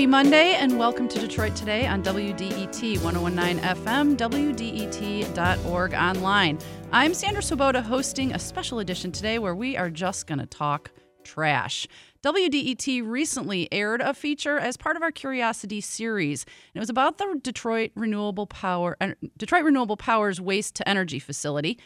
[0.00, 6.58] Happy Monday and welcome to Detroit Today on WDET 1019 FM, WDET.org online.
[6.90, 10.90] I'm Sandra Svoboda hosting a special edition today where we are just going to talk
[11.22, 11.86] trash.
[12.24, 16.44] WDET recently aired a feature as part of our Curiosity series.
[16.44, 21.18] And it was about the Detroit Renewable Power uh, Detroit Renewable Power's waste to energy
[21.18, 21.78] facility,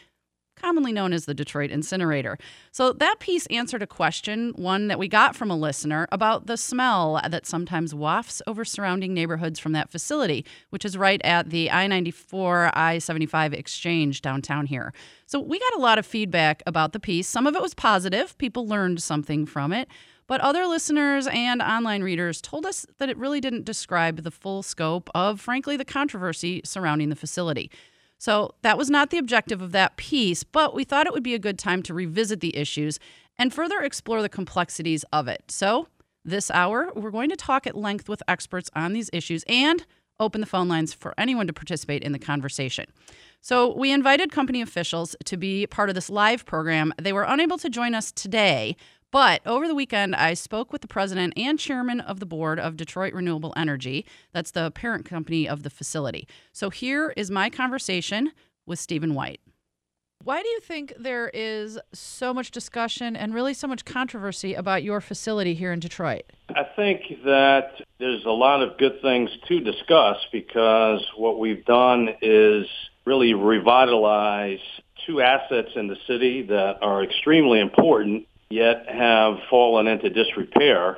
[0.65, 2.39] commonly known as the Detroit Incinerator.
[2.71, 6.57] So that piece answered a question, one that we got from a listener, about the
[6.57, 11.69] smell that sometimes wafts over surrounding neighborhoods from that facility, which is right at the
[11.69, 14.91] I 94 I 75 exchange downtown here.
[15.27, 17.27] So we got a lot of feedback about the piece.
[17.27, 19.87] Some of it was positive, people learned something from it.
[20.25, 24.63] But other listeners and online readers told us that it really didn't describe the full
[24.63, 27.69] scope of, frankly, the controversy surrounding the facility.
[28.17, 31.35] So that was not the objective of that piece, but we thought it would be
[31.35, 32.99] a good time to revisit the issues
[33.37, 35.43] and further explore the complexities of it.
[35.49, 35.87] So
[36.23, 39.85] this hour, we're going to talk at length with experts on these issues and
[40.19, 42.85] open the phone lines for anyone to participate in the conversation.
[43.41, 46.93] So, we invited company officials to be part of this live program.
[46.99, 48.75] They were unable to join us today,
[49.15, 52.75] but over the weekend, I spoke with the president and chairman of the board of
[52.75, 54.05] Detroit Renewable Energy.
[54.33, 56.27] That's the parent company of the facility.
[56.51, 58.33] So here is my conversation
[58.65, 59.39] with Stephen White.
[60.21, 64.83] Why do you think there is so much discussion and really so much controversy about
[64.83, 66.23] your facility here in Detroit?
[66.49, 67.69] I think that
[67.99, 72.67] there's a lot of good things to discuss because what we've done is
[73.05, 74.59] really revitalize
[75.07, 80.97] two assets in the city that are extremely important yet have fallen into disrepair.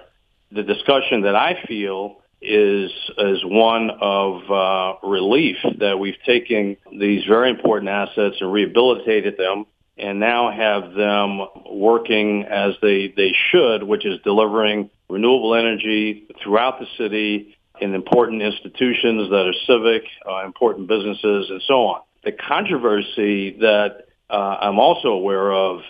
[0.51, 7.25] The discussion that I feel is is one of uh, relief that we've taken these
[7.25, 9.65] very important assets and rehabilitated them
[9.97, 11.39] and now have them
[11.71, 18.41] working as they, they should, which is delivering renewable energy throughout the city in important
[18.41, 22.01] institutions that are civic, uh, important businesses, and so on.
[22.23, 25.81] The controversy that uh, I'm also aware of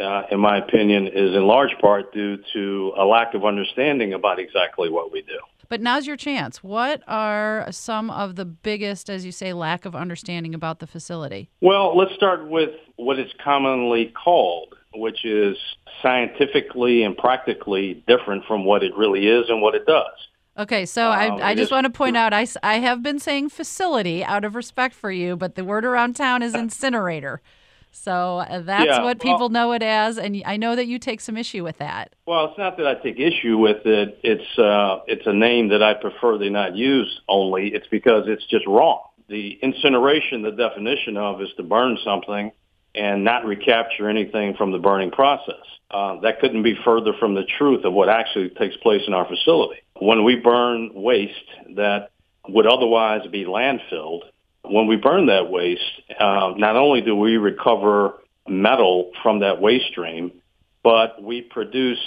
[0.00, 4.38] uh, in my opinion, is in large part due to a lack of understanding about
[4.38, 5.38] exactly what we do.
[5.68, 6.62] But now's your chance.
[6.62, 11.48] What are some of the biggest, as you say, lack of understanding about the facility?
[11.62, 15.56] Well, let's start with what is commonly called, which is
[16.02, 20.12] scientifically and practically different from what it really is and what it does.
[20.58, 23.48] Okay, so um, I, I just want to point out I, I have been saying
[23.48, 27.40] facility out of respect for you, but the word around town is incinerator.
[27.92, 30.98] So uh, that's yeah, what people well, know it as, and I know that you
[30.98, 32.14] take some issue with that.
[32.26, 34.18] Well, it's not that I take issue with it.
[34.22, 37.20] It's uh, it's a name that I prefer they not use.
[37.28, 39.02] Only it's because it's just wrong.
[39.28, 42.52] The incineration, the definition of, is to burn something
[42.94, 45.64] and not recapture anything from the burning process.
[45.90, 49.26] Uh, that couldn't be further from the truth of what actually takes place in our
[49.26, 49.80] facility.
[50.00, 51.34] When we burn waste
[51.76, 52.10] that
[52.48, 54.22] would otherwise be landfilled,
[54.64, 55.82] when we burn that waste,
[56.18, 58.14] uh, not only do we recover
[58.48, 60.32] metal from that waste stream,
[60.82, 61.98] but we produce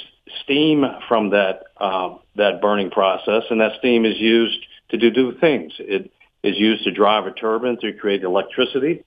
[0.43, 5.37] steam from that uh, that burning process, and that steam is used to do two
[5.39, 5.73] things.
[5.79, 6.11] It
[6.43, 9.03] is used to drive a turbine to create electricity,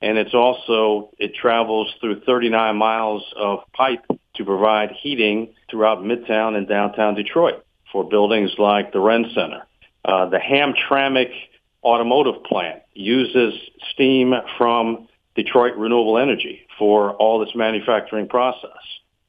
[0.00, 6.56] and it's also it travels through 39 miles of pipe to provide heating throughout Midtown
[6.56, 9.66] and downtown Detroit for buildings like the Ren Center.
[10.04, 11.30] Uh, the Hamtramck
[11.84, 13.54] automotive plant uses
[13.92, 18.70] steam from Detroit Renewable Energy for all its manufacturing process.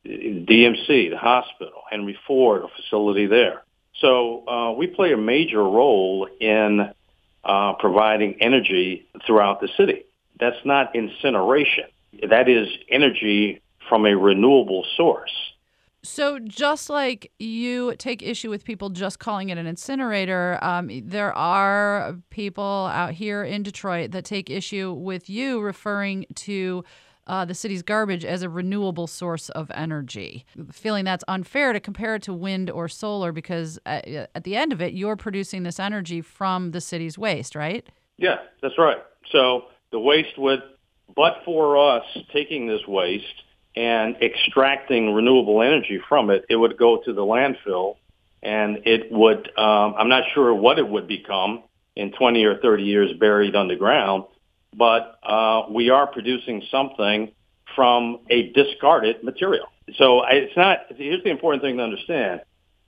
[0.06, 3.64] DMC, the hospital, Henry Ford, a facility there.
[4.00, 6.92] So uh, we play a major role in
[7.44, 10.04] uh, providing energy throughout the city.
[10.40, 11.86] That's not incineration.
[12.30, 15.32] That is energy from a renewable source.
[16.06, 21.34] So, just like you take issue with people just calling it an incinerator, um, there
[21.34, 26.84] are people out here in Detroit that take issue with you referring to
[27.28, 32.16] uh, the city's garbage as a renewable source of energy, feeling that's unfair to compare
[32.16, 35.64] it to wind or solar because at, uh, at the end of it, you're producing
[35.64, 37.88] this energy from the city's waste, right?
[38.18, 39.02] Yeah, that's right.
[39.32, 40.64] So, the waste would,
[41.16, 42.04] but for us
[42.34, 43.43] taking this waste,
[43.76, 47.98] and extracting renewable energy from it, it would go to the landfill
[48.42, 51.64] and it would, um, I'm not sure what it would become
[51.96, 54.26] in 20 or 30 years buried underground,
[54.76, 57.32] but uh, we are producing something
[57.76, 59.68] from a discarded material.
[59.96, 62.42] So it's not, here's the important thing to understand.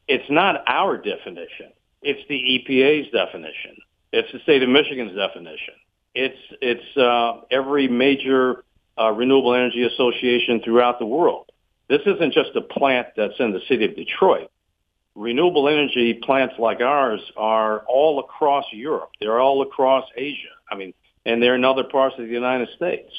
[0.08, 1.72] It's not our definition.
[2.02, 3.78] It's the EPA's definition.
[4.12, 5.74] It's the state of Michigan's definition.
[6.14, 8.64] It's, it's uh, every major
[9.00, 11.52] uh, renewable energy association throughout the world.
[11.90, 14.50] This isn't just a plant that's in the city of Detroit.
[15.16, 19.12] renewable energy plants like ours are all across Europe.
[19.20, 20.50] They're all across Asia.
[20.70, 20.94] I mean,
[21.26, 23.12] and they're in other parts of the United States.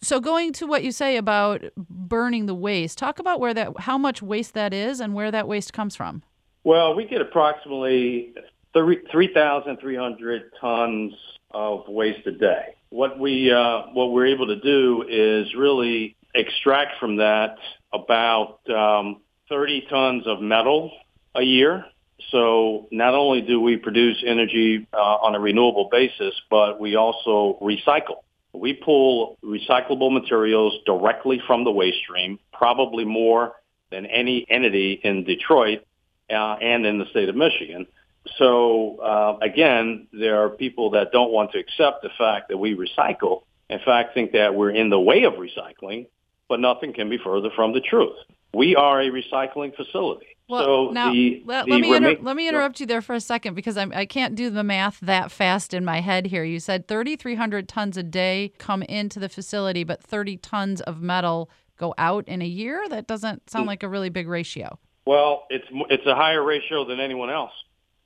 [0.00, 3.98] So going to what you say about burning the waste, talk about where that how
[3.98, 6.22] much waste that is and where that waste comes from.
[6.64, 8.34] Well, we get approximately
[8.74, 11.14] 3,300 tons
[11.50, 12.74] of waste a day.
[12.90, 17.56] What we uh, what we're able to do is really extract from that
[17.92, 20.90] about um, 30 tons of metal
[21.34, 21.84] a year.
[22.30, 27.58] So not only do we produce energy uh, on a renewable basis, but we also
[27.62, 28.22] recycle.
[28.52, 33.52] We pull recyclable materials directly from the waste stream, probably more
[33.90, 35.86] than any entity in Detroit
[36.30, 37.86] uh, and in the state of Michigan.
[38.36, 42.76] So uh, again, there are people that don't want to accept the fact that we
[42.76, 43.42] recycle.
[43.70, 46.06] In fact, think that we're in the way of recycling,
[46.48, 48.16] but nothing can be further from the truth.
[48.54, 50.26] We are a recycling facility.
[50.48, 53.14] Well, so now the, let, the let me inter- let me interrupt you there for
[53.14, 56.42] a second because I'm, I can't do the math that fast in my head here.
[56.42, 61.50] You said 3,300 tons a day come into the facility, but 30 tons of metal
[61.76, 62.88] go out in a year.
[62.88, 64.78] That doesn't sound like a really big ratio.
[65.04, 67.52] Well, it's it's a higher ratio than anyone else.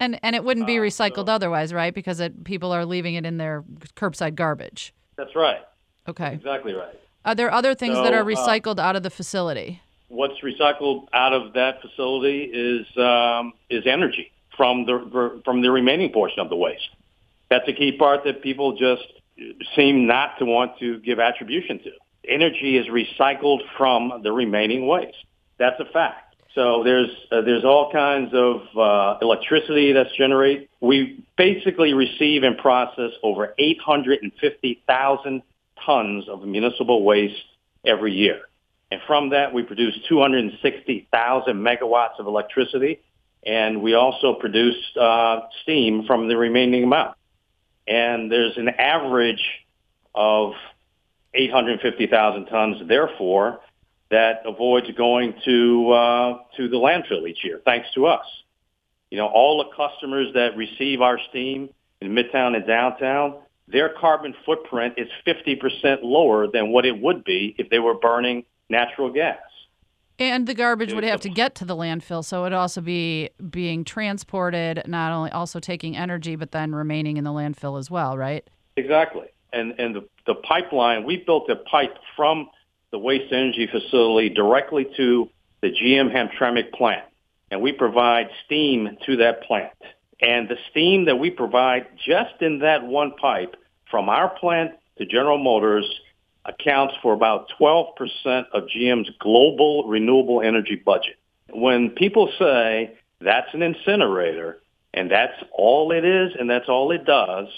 [0.03, 1.95] And and it wouldn't be Uh, recycled so- otherwise, right?
[1.95, 3.63] Because it, people are leaving it in their
[3.95, 4.93] curbside garbage.
[5.17, 5.63] That's right.
[6.09, 6.33] Okay.
[6.33, 6.99] Exactly right.
[7.25, 9.81] Are there other things that So, are uh, recycled out of the facility?
[10.09, 12.41] What's recycled out of that facility
[12.71, 16.91] is um, is energy from the from the remaining portion of the waste.
[17.49, 19.07] That's a key part that people just
[19.77, 21.93] seem not to want to give attribution to.
[22.29, 25.25] Energy is recycled from the remaining waste.
[25.59, 26.22] That's a fact.
[26.55, 30.69] So there's uh, there's all kinds of uh, electricity that's generated.
[30.81, 35.43] We basically receive and process over 850,000
[35.85, 37.43] tons of municipal waste
[37.87, 38.41] every year.
[38.91, 43.01] And from that, we produce 260,000 megawatts of electricity,
[43.43, 47.17] and we also produce uh, steam from the remaining amount.
[47.89, 49.43] And there's an average
[50.15, 50.53] of
[51.33, 53.61] 850,000 tons, therefore,
[54.13, 58.27] that avoids going to uh, to the landfill each year, thanks to us.
[59.11, 61.71] You know, all the customers that receive our steam
[62.03, 63.37] in Midtown and downtown,
[63.69, 68.45] their carbon footprint is 50% lower than what it would be if they were burning
[68.69, 69.39] natural gas.
[70.19, 73.31] And the garbage would have to get to the landfill, so it would also be
[73.51, 78.17] being transported, not only also taking energy, but then remaining in the landfill as well,
[78.19, 78.47] right?
[78.77, 79.29] Exactly.
[79.55, 82.51] And and the, the pipeline, we built a pipe from
[82.93, 85.29] the waste energy facility directly to
[85.63, 87.05] the GM Hamtramck plant.
[87.51, 89.73] And we provide steam to that plant.
[90.21, 93.57] And the steam that we provide just in that one pipe
[93.91, 95.85] from our plant to General Motors
[96.45, 97.95] accounts for about 12%
[98.53, 101.17] of GM's global renewable energy budget.
[101.51, 104.61] When people say that's an incinerator
[104.95, 107.49] and that's all it is and that's all it does,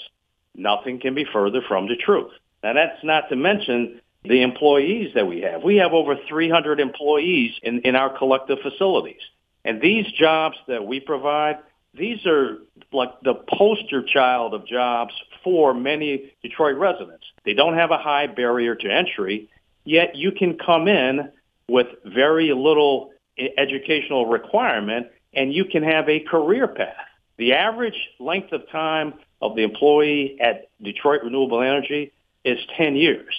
[0.55, 2.31] nothing can be further from the truth.
[2.63, 5.63] Now that's not to mention the employees that we have.
[5.63, 9.21] We have over 300 employees in, in our collective facilities.
[9.63, 11.57] And these jobs that we provide,
[11.93, 12.59] these are
[12.91, 15.13] like the poster child of jobs
[15.43, 17.25] for many Detroit residents.
[17.45, 19.49] They don't have a high barrier to entry,
[19.83, 21.31] yet you can come in
[21.67, 23.11] with very little
[23.57, 26.95] educational requirement and you can have a career path.
[27.37, 32.13] The average length of time of the employee at Detroit Renewable Energy
[32.43, 33.33] is 10 years.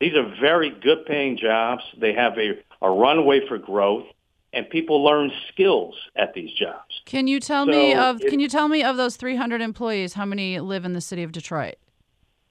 [0.00, 1.82] These are very good paying jobs.
[1.98, 4.06] They have a, a runway for growth
[4.52, 7.00] and people learn skills at these jobs.
[7.04, 10.24] Can you tell me of it- Can you tell me of those 300 employees, how
[10.24, 11.74] many live in the city of Detroit?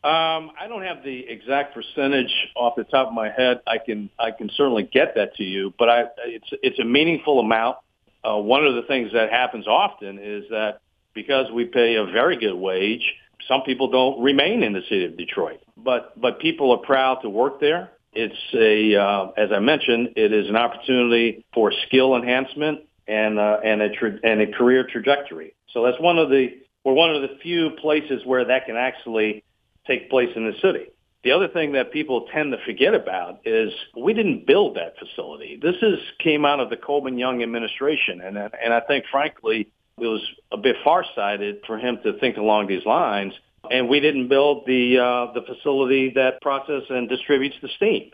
[0.04, 3.62] Um, I don't have the exact percentage off the top of my head.
[3.66, 7.40] I can I can certainly get that to you, but I, it's it's a meaningful
[7.40, 7.78] amount.
[8.24, 10.82] Uh, one of the things that happens often is that
[11.16, 13.16] because we pay a very good wage,
[13.48, 15.60] some people don't remain in the city of Detroit.
[15.78, 17.92] But but people are proud to work there.
[18.14, 23.60] It's a uh, as I mentioned, it is an opportunity for skill enhancement and uh,
[23.64, 25.54] and a tra- and a career trajectory.
[25.74, 26.50] So that's one of the
[26.84, 29.44] we're one of the few places where that can actually
[29.88, 30.92] take place in the city.
[31.24, 35.60] The other thing that people tend to forget about is we didn't build that facility.
[35.60, 40.08] This is came out of the Coleman Young administration, and and I think frankly it
[40.08, 40.22] was
[40.52, 43.34] a bit farsighted for him to think along these lines.
[43.72, 48.12] And we didn't build the uh, the facility that processes and distributes the steam.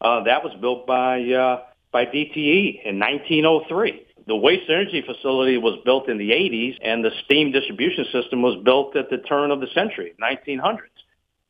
[0.00, 1.62] Uh, that was built by uh,
[1.92, 4.06] by DTE in 1903.
[4.26, 8.56] The waste energy facility was built in the 80s, and the steam distribution system was
[8.64, 10.78] built at the turn of the century, 1900s.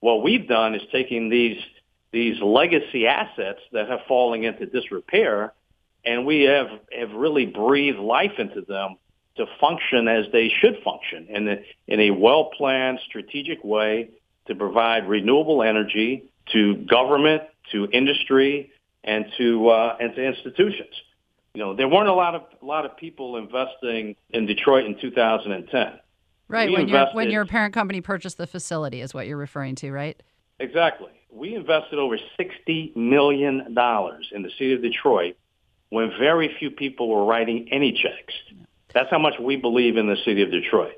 [0.00, 1.58] What we've done is taking these
[2.10, 5.52] these legacy assets that have fallen into disrepair,
[6.04, 8.96] and we have have really breathed life into them
[9.36, 14.10] to function as they should function in a, in a well-planned, strategic way
[14.46, 18.70] to provide renewable energy to government, to industry,
[19.02, 20.94] and to uh, and to institutions.
[21.54, 24.98] You know, there weren't a lot of a lot of people investing in Detroit in
[25.00, 26.00] 2010.
[26.48, 29.90] Right we when when your parent company purchased the facility is what you're referring to,
[29.90, 30.20] right?
[30.60, 31.10] Exactly.
[31.30, 35.36] We invested over sixty million dollars in the city of Detroit
[35.90, 38.34] when very few people were writing any checks.
[38.94, 40.94] That's how much we believe in the city of Detroit.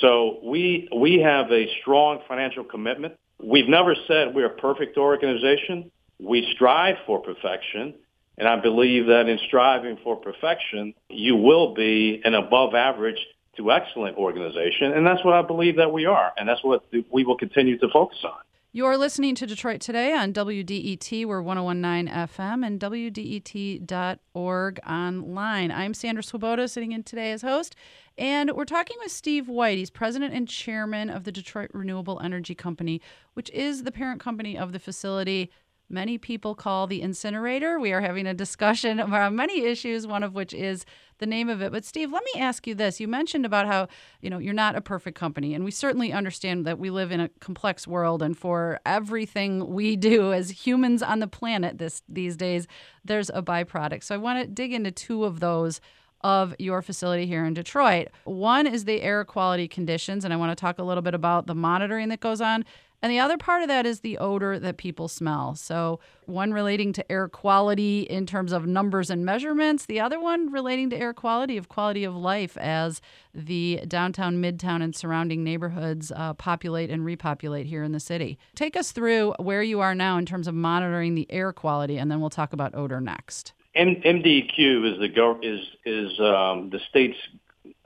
[0.00, 3.14] So we we have a strong financial commitment.
[3.42, 5.90] We've never said we're a perfect organization.
[6.18, 7.94] We strive for perfection.
[8.38, 13.18] And I believe that in striving for perfection, you will be an above average
[13.56, 14.92] to excellent organization.
[14.92, 16.32] And that's what I believe that we are.
[16.36, 18.45] And that's what we will continue to focus on.
[18.76, 21.24] You're listening to Detroit Today on WDET.
[21.24, 25.70] We're 1019 FM and WDET.org online.
[25.70, 27.74] I'm Sandra Svoboda, sitting in today as host.
[28.18, 29.78] And we're talking with Steve White.
[29.78, 33.00] He's president and chairman of the Detroit Renewable Energy Company,
[33.32, 35.50] which is the parent company of the facility
[35.88, 37.78] many people call the incinerator.
[37.78, 40.84] We are having a discussion about many issues, one of which is
[41.18, 41.72] the name of it.
[41.72, 43.00] But Steve, let me ask you this.
[43.00, 43.88] You mentioned about how,
[44.20, 47.20] you know, you're not a perfect company, and we certainly understand that we live in
[47.20, 52.36] a complex world and for everything we do as humans on the planet this these
[52.36, 52.66] days,
[53.04, 54.02] there's a byproduct.
[54.02, 55.80] So I want to dig into two of those
[56.22, 58.08] of your facility here in Detroit.
[58.24, 61.46] One is the air quality conditions, and I want to talk a little bit about
[61.46, 62.64] the monitoring that goes on.
[63.06, 65.54] And the other part of that is the odor that people smell.
[65.54, 70.50] So, one relating to air quality in terms of numbers and measurements, the other one
[70.50, 73.00] relating to air quality of quality of life as
[73.32, 78.40] the downtown, midtown, and surrounding neighborhoods uh, populate and repopulate here in the city.
[78.56, 82.10] Take us through where you are now in terms of monitoring the air quality, and
[82.10, 83.52] then we'll talk about odor next.
[83.76, 87.18] M- MDEQ is the gov- is is um, the state's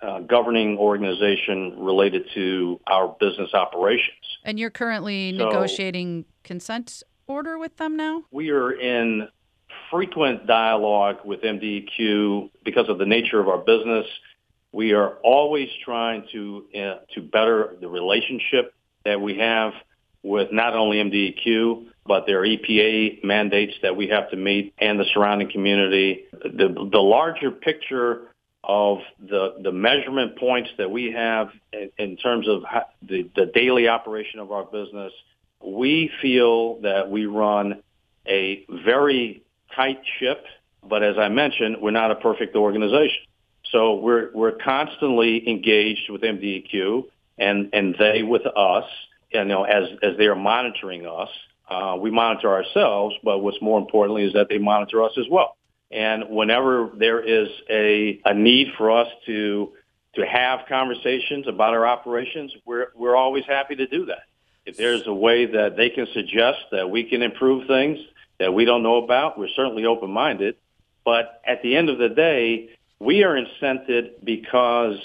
[0.02, 4.16] uh, governing organization related to our business operations.
[4.44, 8.24] And you're currently so negotiating consent order with them now?
[8.30, 9.28] We are in
[9.90, 14.06] frequent dialogue with MDEQ because of the nature of our business.
[14.72, 19.72] We are always trying to uh, to better the relationship that we have
[20.22, 25.04] with not only MDEQ but their EPA mandates that we have to meet and the
[25.12, 26.24] surrounding community.
[26.32, 28.29] The the larger picture
[28.72, 32.62] of the the measurement points that we have in, in terms of
[33.02, 35.12] the the daily operation of our business,
[35.60, 37.82] we feel that we run
[38.28, 39.42] a very
[39.74, 40.44] tight ship.
[40.88, 43.22] But as I mentioned, we're not a perfect organization.
[43.72, 47.06] So we're we're constantly engaged with MDEQ
[47.38, 48.84] and and they with us.
[49.32, 51.30] You know, as as they are monitoring us,
[51.68, 53.16] uh, we monitor ourselves.
[53.24, 55.56] But what's more importantly is that they monitor us as well.
[55.90, 59.72] And whenever there is a, a need for us to
[60.16, 64.22] to have conversations about our operations, we're we're always happy to do that.
[64.66, 67.98] If there's a way that they can suggest that we can improve things
[68.38, 70.56] that we don't know about, we're certainly open minded.
[71.04, 74.98] But at the end of the day, we are incented because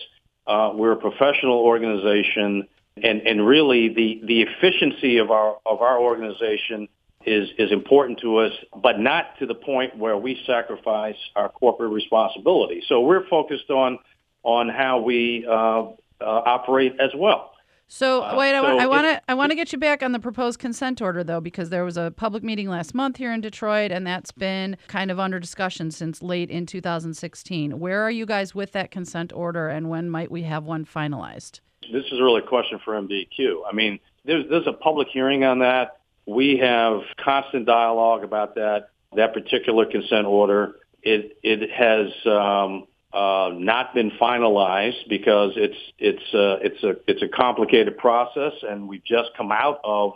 [0.46, 2.68] uh, we're a professional organization,
[3.02, 6.88] and and really the the efficiency of our of our organization
[7.26, 11.92] is is important to us, but not to the point where we sacrifice our corporate
[11.92, 12.84] responsibility.
[12.88, 14.00] So we're focused on
[14.44, 17.52] on how we uh, uh, operate as well.
[17.88, 20.60] So uh, wait, I want to I want to get you back on the proposed
[20.60, 24.06] consent order though, because there was a public meeting last month here in Detroit, and
[24.08, 27.80] that's been kind of under discussion since late in 2016.
[27.80, 31.60] Where are you guys with that consent order, and when might we have one finalized?
[31.92, 33.62] This is really a question for MDQ.
[33.70, 36.00] I mean, there's there's a public hearing on that.
[36.26, 40.76] We have constant dialogue about that that particular consent order.
[41.02, 47.22] It it has um, uh, not been finalized because it's it's uh, it's a it's
[47.22, 50.14] a complicated process, and we've just come out of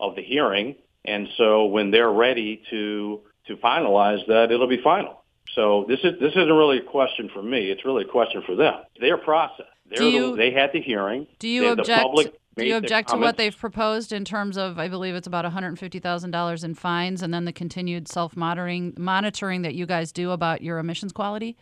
[0.00, 0.76] of the hearing.
[1.04, 5.22] And so when they're ready to to finalize that, it'll be final.
[5.54, 7.70] So this is this isn't really a question for me.
[7.70, 8.74] It's really a question for them.
[9.00, 9.66] Their process.
[9.88, 11.26] They're you, the, they had the hearing.
[11.38, 12.02] Do you object?
[12.02, 15.44] Public, do you object to what they've proposed in terms of, I believe it's about
[15.44, 20.62] $150,000 in fines and then the continued self monitoring monitoring that you guys do about
[20.62, 21.56] your emissions quality?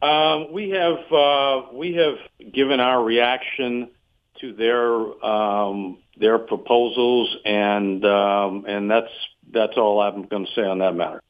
[0.00, 2.18] Um, we have uh, we have
[2.52, 3.90] given our reaction
[4.40, 9.10] to their um, their proposals, and um, and that's
[9.50, 11.20] that's all I'm going to say on that matter.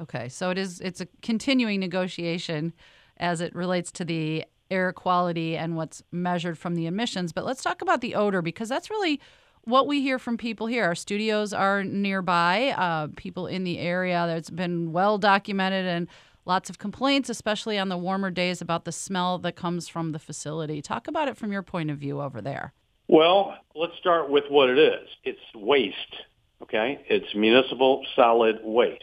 [0.00, 2.72] Okay, so it is it's a continuing negotiation
[3.18, 7.32] as it relates to the air quality and what's measured from the emissions.
[7.32, 9.20] But let's talk about the odor because that's really
[9.64, 10.84] what we hear from people here.
[10.84, 14.24] Our studios are nearby, uh, people in the area.
[14.26, 16.08] That's been well documented and
[16.44, 20.18] lots of complaints, especially on the warmer days, about the smell that comes from the
[20.18, 20.82] facility.
[20.82, 22.72] Talk about it from your point of view over there.
[23.08, 25.08] Well, let's start with what it is.
[25.22, 26.16] It's waste,
[26.62, 27.04] okay?
[27.08, 29.02] It's municipal solid waste.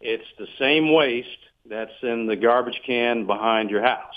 [0.00, 1.28] It's the same waste
[1.68, 4.14] that's in the garbage can behind your house.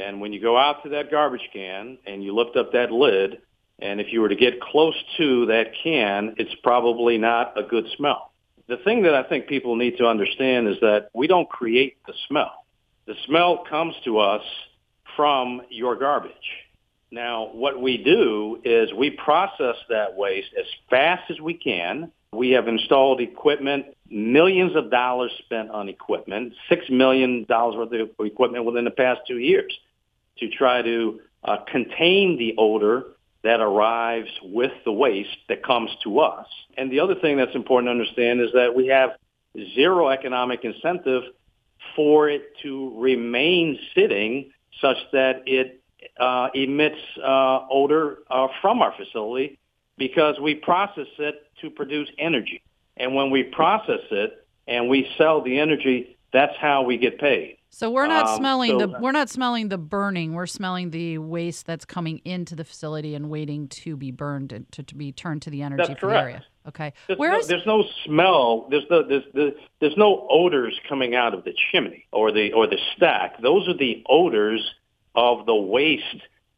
[0.00, 3.42] And when you go out to that garbage can and you lift up that lid,
[3.80, 7.86] and if you were to get close to that can, it's probably not a good
[7.96, 8.32] smell.
[8.68, 12.14] The thing that I think people need to understand is that we don't create the
[12.28, 12.64] smell.
[13.06, 14.42] The smell comes to us
[15.16, 16.32] from your garbage.
[17.10, 22.12] Now, what we do is we process that waste as fast as we can.
[22.32, 28.64] We have installed equipment, millions of dollars spent on equipment, $6 million worth of equipment
[28.64, 29.76] within the past two years
[30.38, 33.04] to try to uh, contain the odor
[33.42, 36.46] that arrives with the waste that comes to us.
[36.76, 39.10] And the other thing that's important to understand is that we have
[39.74, 41.22] zero economic incentive
[41.96, 45.82] for it to remain sitting such that it
[46.18, 49.58] uh, emits uh, odor uh, from our facility
[49.96, 52.62] because we process it to produce energy.
[52.96, 57.58] And when we process it and we sell the energy, that's how we get paid.
[57.72, 60.34] So we're not um, smelling so, the we're not smelling the burning.
[60.34, 64.70] We're smelling the waste that's coming into the facility and waiting to be burned and
[64.72, 66.26] to, to be turned to the energy that's for correct.
[66.26, 66.44] the area.
[66.66, 66.92] Okay.
[67.06, 68.66] There's no, there's no smell.
[68.70, 72.66] There's no there's, there's there's no odors coming out of the chimney or the or
[72.66, 73.40] the stack.
[73.40, 74.74] Those are the odors
[75.14, 76.04] of the waste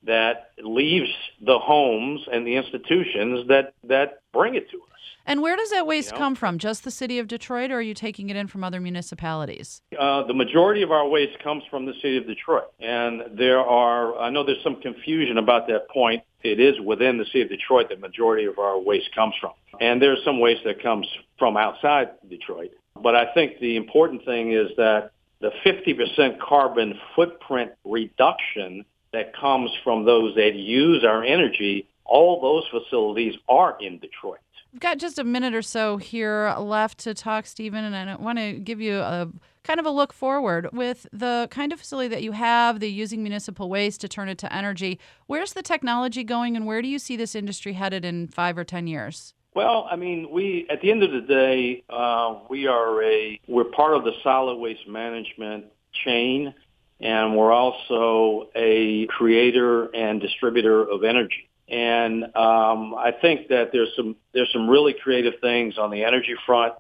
[0.04, 4.88] that leaves the homes and the institutions that that bring it to us.
[5.24, 6.18] And where does that waste you know?
[6.18, 6.58] come from?
[6.58, 9.80] Just the city of Detroit, or are you taking it in from other municipalities?
[9.96, 14.18] Uh, the majority of our waste comes from the city of Detroit, and there are.
[14.18, 16.24] I know there's some confusion about that point.
[16.42, 20.02] It is within the city of Detroit that majority of our waste comes from, and
[20.02, 21.06] there's some waste that comes
[21.38, 22.72] from outside Detroit.
[23.00, 29.70] But I think the important thing is that the 50% carbon footprint reduction that comes
[29.84, 34.38] from those that use our energy, all those facilities are in Detroit.
[34.72, 38.38] We've got just a minute or so here left to talk, Stephen, and I want
[38.38, 39.28] to give you a
[39.64, 43.22] kind of a look forward with the kind of facility that you have, the using
[43.22, 44.98] municipal waste to turn it to energy.
[45.26, 48.64] Where's the technology going, and where do you see this industry headed in five or
[48.64, 49.34] ten years?
[49.54, 53.64] Well, I mean, we at the end of the day, uh, we are a we're
[53.64, 56.54] part of the solid waste management chain,
[57.02, 61.48] and we're also a creator and distributor of energy.
[61.68, 66.34] And um, I think that there's some there's some really creative things on the energy
[66.46, 66.74] front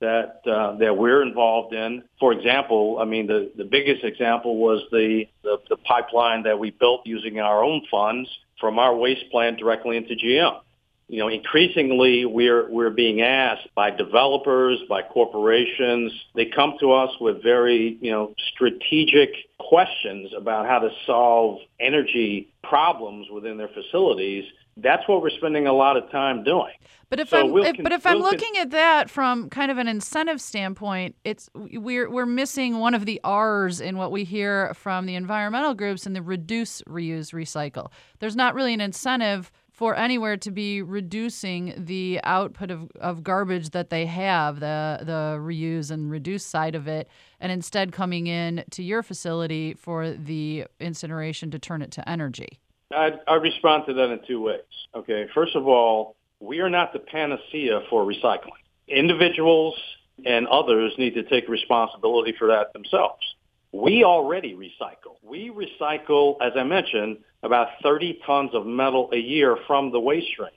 [0.00, 2.02] that uh, that we're involved in.
[2.18, 6.70] For example, I mean the the biggest example was the, the the pipeline that we
[6.70, 8.28] built using our own funds
[8.58, 10.60] from our waste plant directly into GM
[11.10, 16.12] you know, increasingly we're we're being asked by developers, by corporations.
[16.36, 22.52] They come to us with very, you know, strategic questions about how to solve energy
[22.62, 24.44] problems within their facilities.
[24.76, 26.72] That's what we're spending a lot of time doing.
[27.10, 29.50] But if so I'm we'll if, but if we'll I'm looking con- at that from
[29.50, 34.12] kind of an incentive standpoint, it's we're we're missing one of the R's in what
[34.12, 37.90] we hear from the environmental groups in the reduce, reuse, recycle.
[38.20, 43.70] There's not really an incentive for anywhere to be reducing the output of, of garbage
[43.70, 47.08] that they have, the the reuse and reduce side of it,
[47.40, 52.60] and instead coming in to your facility for the incineration to turn it to energy?
[52.94, 54.60] I'd, I'd respond to that in two ways.
[54.94, 58.60] Okay, first of all, we are not the panacea for recycling.
[58.86, 59.80] Individuals
[60.26, 63.34] and others need to take responsibility for that themselves.
[63.72, 65.16] We already recycle.
[65.22, 70.28] We recycle, as I mentioned, about 30 tons of metal a year from the waste
[70.28, 70.50] stream.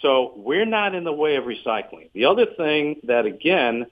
[0.00, 2.10] So we're not in the way of recycling.
[2.12, 3.86] The other thing that, again,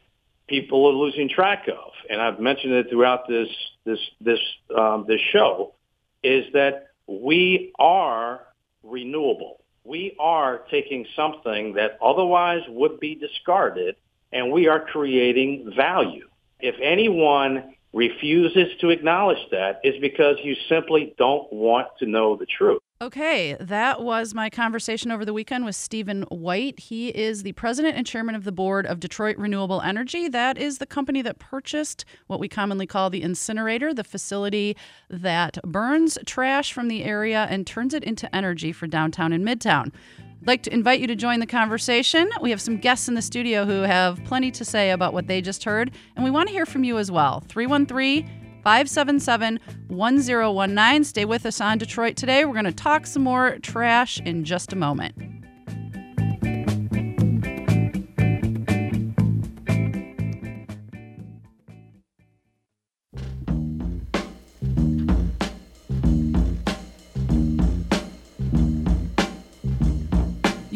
[0.49, 3.49] people are losing track of, and I've mentioned it throughout this
[3.85, 4.41] this this
[4.77, 5.75] um, this show,
[6.23, 8.41] is that we are
[8.83, 9.61] renewable.
[9.85, 13.97] We are taking something that otherwise would be discarded,
[14.33, 16.29] and we are creating value.
[16.61, 22.47] If anyone refuses to acknowledge that is because you simply don't want to know the
[22.47, 22.81] truth.
[23.03, 26.79] Okay, that was my conversation over the weekend with Stephen White.
[26.79, 30.29] He is the president and chairman of the board of Detroit Renewable Energy.
[30.29, 34.77] That is the company that purchased what we commonly call the incinerator, the facility
[35.09, 39.93] that burns trash from the area and turns it into energy for downtown and midtown.
[40.41, 42.31] I'd like to invite you to join the conversation.
[42.41, 45.43] We have some guests in the studio who have plenty to say about what they
[45.43, 47.45] just heard, and we want to hear from you as well.
[47.49, 51.05] 313 577 1019.
[51.05, 52.47] Stay with us on Detroit today.
[52.47, 55.40] We're going to talk some more trash in just a moment.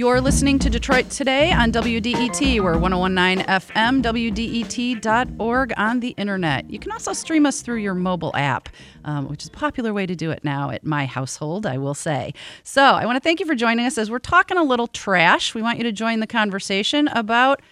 [0.04, 2.60] You're listening to Detroit Today on WDET.
[2.60, 6.68] We're 1019 FM, WDET.org on the internet.
[6.70, 8.68] You can also stream us through your mobile app,
[9.06, 11.94] um, which is a popular way to do it now at my household, I will
[11.94, 12.34] say.
[12.64, 15.54] So I want to thank you for joining us as we're talking a little trash.
[15.54, 17.62] We want you to join the conversation about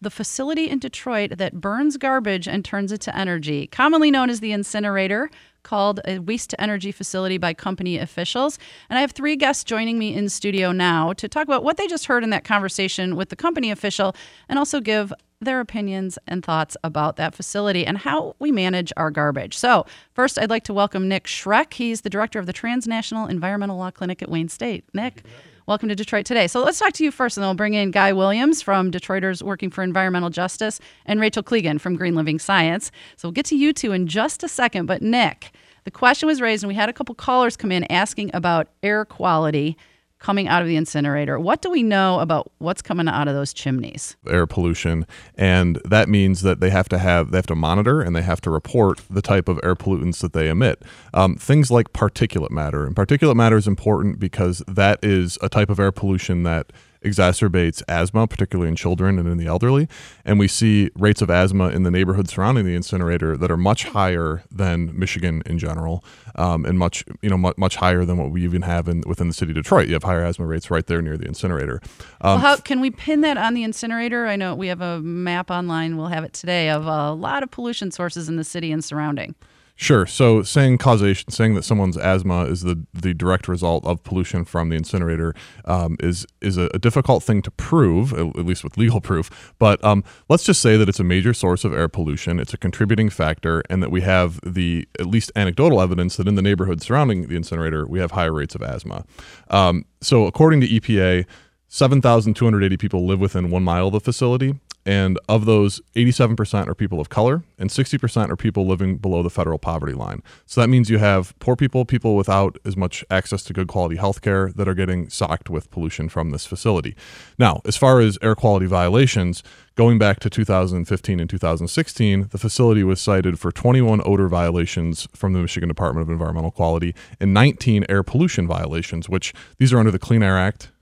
[0.00, 4.38] the facility in Detroit that burns garbage and turns it to energy, commonly known as
[4.38, 5.30] the incinerator
[5.62, 8.58] called a waste to energy facility by company officials.
[8.88, 11.86] And I have three guests joining me in studio now to talk about what they
[11.86, 14.14] just heard in that conversation with the company official
[14.48, 19.10] and also give their opinions and thoughts about that facility and how we manage our
[19.10, 19.58] garbage.
[19.58, 21.74] So, first, I'd like to welcome Nick Schroeck.
[21.74, 24.84] He's the director of the Transnational Environmental Law Clinic at Wayne State.
[24.94, 25.24] Nick.
[25.64, 26.48] Welcome to Detroit Today.
[26.48, 29.42] So let's talk to you first, and then we'll bring in Guy Williams from Detroiters
[29.42, 32.90] Working for Environmental Justice and Rachel Klegon from Green Living Science.
[33.16, 34.86] So we'll get to you two in just a second.
[34.86, 35.52] But Nick,
[35.84, 39.04] the question was raised, and we had a couple callers come in asking about air
[39.04, 39.76] quality
[40.22, 41.38] coming out of the incinerator.
[41.38, 44.16] What do we know about what's coming out of those chimneys?
[44.28, 45.04] Air pollution,
[45.36, 48.40] and that means that they have to have they have to monitor and they have
[48.42, 50.82] to report the type of air pollutants that they emit.
[51.12, 55.68] Um, things like particulate matter, and particulate matter is important because that is a type
[55.68, 56.72] of air pollution that
[57.04, 59.88] exacerbates asthma, particularly in children and in the elderly.
[60.24, 63.84] And we see rates of asthma in the neighborhood surrounding the incinerator that are much
[63.84, 66.04] higher than Michigan in general,
[66.36, 69.28] um, and much you know much, much higher than what we even have in within
[69.28, 69.88] the city of Detroit.
[69.88, 71.80] You have higher asthma rates right there near the incinerator.
[72.20, 74.26] Um, well, how can we pin that on the incinerator?
[74.26, 75.96] I know we have a map online.
[75.96, 79.34] We'll have it today of a lot of pollution sources in the city and surrounding.
[79.82, 80.06] Sure.
[80.06, 84.68] So saying causation, saying that someone's asthma is the, the direct result of pollution from
[84.68, 89.00] the incinerator um, is is a, a, difficult thing to prove, at, least with legal
[89.00, 89.52] proof.
[89.58, 92.38] But um, let's just say that it's a major source of air pollution.
[92.38, 96.36] It's a contributing factor, and that we have the at least anecdotal evidence that in
[96.36, 99.04] the neighborhood surrounding the incinerator we have higher rates of asthma.
[99.50, 101.26] Um, so according to EPA.
[101.68, 104.60] 7,280 people live within one mile of the facility.
[104.84, 109.30] And of those, 87% are people of color, and 60% are people living below the
[109.30, 110.22] federal poverty line.
[110.44, 113.96] So that means you have poor people, people without as much access to good quality
[113.96, 116.96] health care that are getting socked with pollution from this facility.
[117.38, 119.44] Now, as far as air quality violations,
[119.76, 125.32] going back to 2015 and 2016, the facility was cited for 21 odor violations from
[125.32, 129.92] the Michigan Department of Environmental Quality and 19 air pollution violations, which these are under
[129.92, 130.72] the Clean Air Act,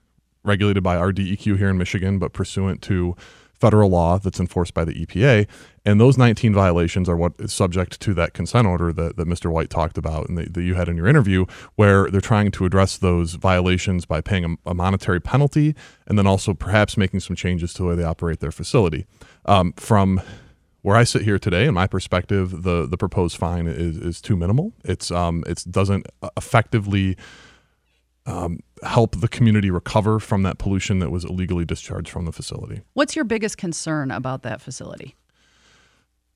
[0.42, 3.14] regulated by our DEQ here in Michigan, but pursuant to
[3.60, 5.46] federal law that's enforced by the EPA.
[5.84, 9.52] And those 19 violations are what is subject to that consent order that, that Mr.
[9.52, 11.44] White talked about and that, you had in your interview,
[11.76, 15.74] where they're trying to address those violations by paying a, a, monetary penalty
[16.06, 19.06] and then also perhaps making some changes to the way they operate their facility.
[19.44, 20.20] Um, from
[20.82, 24.36] where I sit here today, in my perspective, the, the proposed fine is, is too
[24.36, 24.72] minimal.
[24.84, 27.16] It's um, it doesn't effectively
[28.26, 32.82] um, help the community recover from that pollution that was illegally discharged from the facility.
[32.94, 35.16] What's your biggest concern about that facility?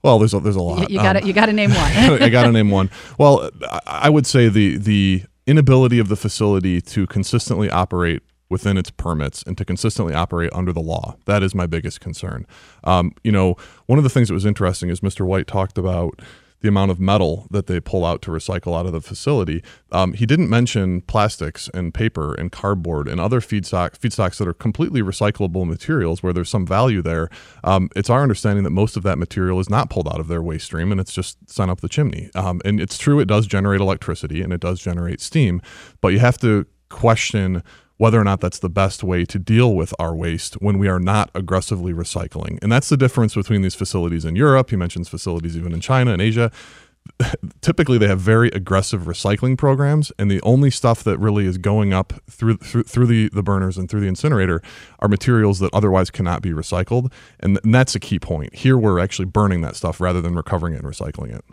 [0.03, 0.91] Well, there's a, there's a lot.
[0.91, 1.79] You, got um, you got to name one.
[2.23, 2.91] I got to name one.
[3.19, 3.51] Well,
[3.87, 9.43] I would say the the inability of the facility to consistently operate within its permits
[9.43, 11.17] and to consistently operate under the law.
[11.25, 12.47] That is my biggest concern.
[12.85, 15.27] Um, you know, one of the things that was interesting is Mr.
[15.27, 16.21] White talked about
[16.65, 19.63] the amount of metal that they pull out to recycle out of the facility.
[19.93, 24.55] Um, he didn't mention plastics and paper and cardboard and other feedstock feedstocks that are
[24.55, 27.29] completely recyclable materials where there's some value there.
[27.65, 30.43] Um, it's our understanding that most of that material is not pulled out of their
[30.43, 32.31] waste stream and it's just sent up the chimney.
[32.35, 35.61] Um, and it's true it does generate electricity and it does generate steam,
[36.01, 37.63] but you have to question
[37.97, 40.99] whether or not that's the best way to deal with our waste when we are
[40.99, 42.59] not aggressively recycling.
[42.63, 44.71] And that's the difference between these facilities in Europe.
[44.71, 46.51] He mentions facilities even in China and Asia.
[47.61, 51.93] Typically, they have very aggressive recycling programs, and the only stuff that really is going
[51.93, 54.63] up through through, through the, the burners and through the incinerator
[55.01, 57.13] are materials that otherwise cannot be recycled.
[57.41, 58.55] And, and that's a key point.
[58.55, 61.45] Here, we're actually burning that stuff rather than recovering it and recycling it.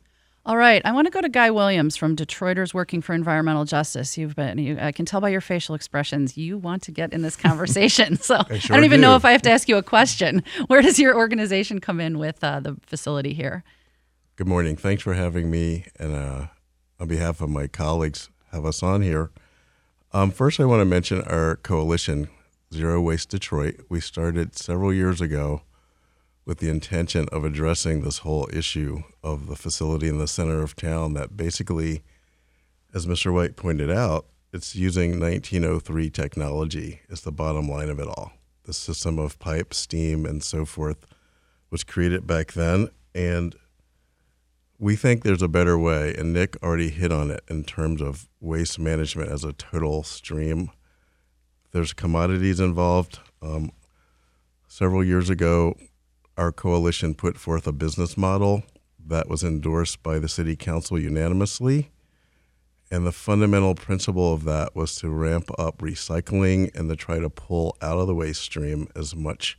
[0.43, 4.17] All right, I want to go to Guy Williams from Detroiters Working for Environmental Justice.
[4.17, 7.21] You've been, you, I can tell by your facial expressions, you want to get in
[7.21, 8.17] this conversation.
[8.32, 9.08] So I, sure I don't even do.
[9.08, 10.43] know if I have to ask you a question.
[10.67, 13.63] Where does your organization come in with uh, the facility here?
[14.36, 14.75] Good morning.
[14.75, 16.47] Thanks for having me, and uh,
[16.99, 19.32] on behalf of my colleagues, have us on here.
[20.12, 22.30] Um, first, I want to mention our coalition,
[22.73, 23.82] Zero Waste Detroit.
[23.89, 25.62] We started several years ago
[26.52, 30.76] with the intention of addressing this whole issue of the facility in the center of
[30.76, 32.04] town that basically,
[32.94, 33.34] as Mr.
[33.34, 38.34] White pointed out, it's using 1903 technology is the bottom line of it all.
[38.64, 41.06] The system of pipe, steam, and so forth
[41.70, 43.56] was created back then, and
[44.78, 46.14] we think there's a better way.
[46.18, 50.70] And Nick already hit on it in terms of waste management as a total stream
[51.72, 53.20] There's commodities involved.
[53.42, 53.72] Um,
[54.68, 55.76] several years ago,
[56.38, 58.63] our coalition put forth a business model
[59.08, 61.91] that was endorsed by the city council unanimously.
[62.89, 67.30] And the fundamental principle of that was to ramp up recycling and to try to
[67.30, 69.58] pull out of the waste stream as much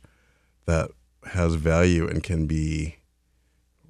[0.65, 0.91] that
[1.31, 2.97] has value and can be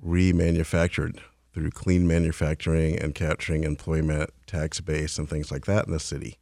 [0.06, 1.20] remanufactured
[1.54, 6.38] through clean manufacturing and capturing employment, tax base, and things like that in the city.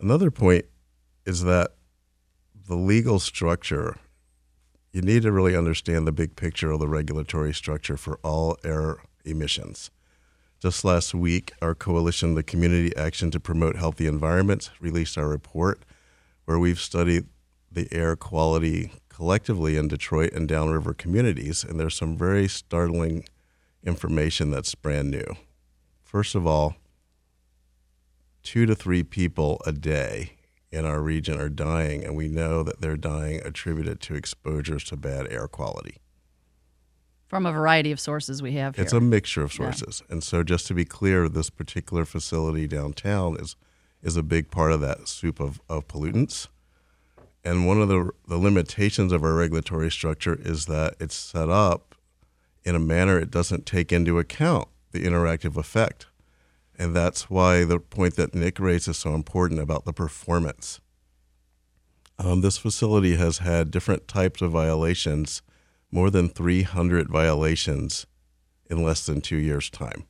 [0.00, 0.64] Another point
[1.26, 1.74] is that
[2.66, 3.98] the legal structure,
[4.92, 8.96] you need to really understand the big picture of the regulatory structure for all air
[9.24, 9.90] emissions.
[10.60, 15.84] Just last week, our coalition, the Community Action to Promote Healthy Environments, released our report
[16.44, 17.26] where we've studied
[17.70, 23.24] the air quality collectively in Detroit and downriver communities, and there's some very startling
[23.84, 25.24] information that's brand new.
[26.02, 26.74] First of all,
[28.42, 30.32] two to three people a day
[30.72, 34.96] in our region are dying, and we know that they're dying attributed to exposures to
[34.96, 35.96] bad air quality.
[37.26, 38.84] From a variety of sources we have here.
[38.84, 40.02] It's a mixture of sources.
[40.06, 40.14] Yeah.
[40.14, 43.56] And so, just to be clear, this particular facility downtown is,
[44.02, 46.48] is a big part of that soup of, of pollutants.
[47.44, 51.94] And one of the, the limitations of our regulatory structure is that it's set up
[52.64, 56.06] in a manner it doesn't take into account the interactive effect.
[56.80, 60.80] And that's why the point that Nick raised is so important about the performance.
[62.18, 65.42] Um, this facility has had different types of violations,
[65.90, 68.06] more than 300 violations
[68.70, 70.06] in less than two years' time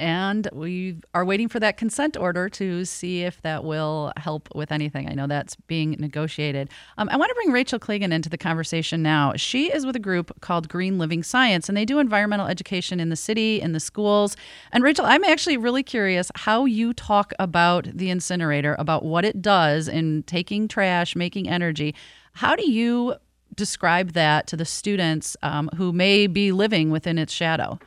[0.00, 4.72] and we are waiting for that consent order to see if that will help with
[4.72, 5.08] anything.
[5.08, 6.70] I know that's being negotiated.
[6.96, 9.34] Um, I want to bring Rachel Klegon into the conversation now.
[9.36, 13.10] She is with a group called Green Living Science, and they do environmental education in
[13.10, 14.36] the city, in the schools.
[14.72, 19.42] And Rachel, I'm actually really curious how you talk about the incinerator, about what it
[19.42, 21.94] does in taking trash, making energy.
[22.32, 23.16] How do you
[23.54, 27.78] describe that to the students um, who may be living within its shadow?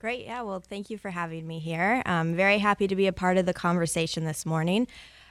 [0.00, 0.26] Great.
[0.26, 0.42] Yeah.
[0.42, 2.02] Well, thank you for having me here.
[2.06, 4.86] I'm very happy to be a part of the conversation this morning.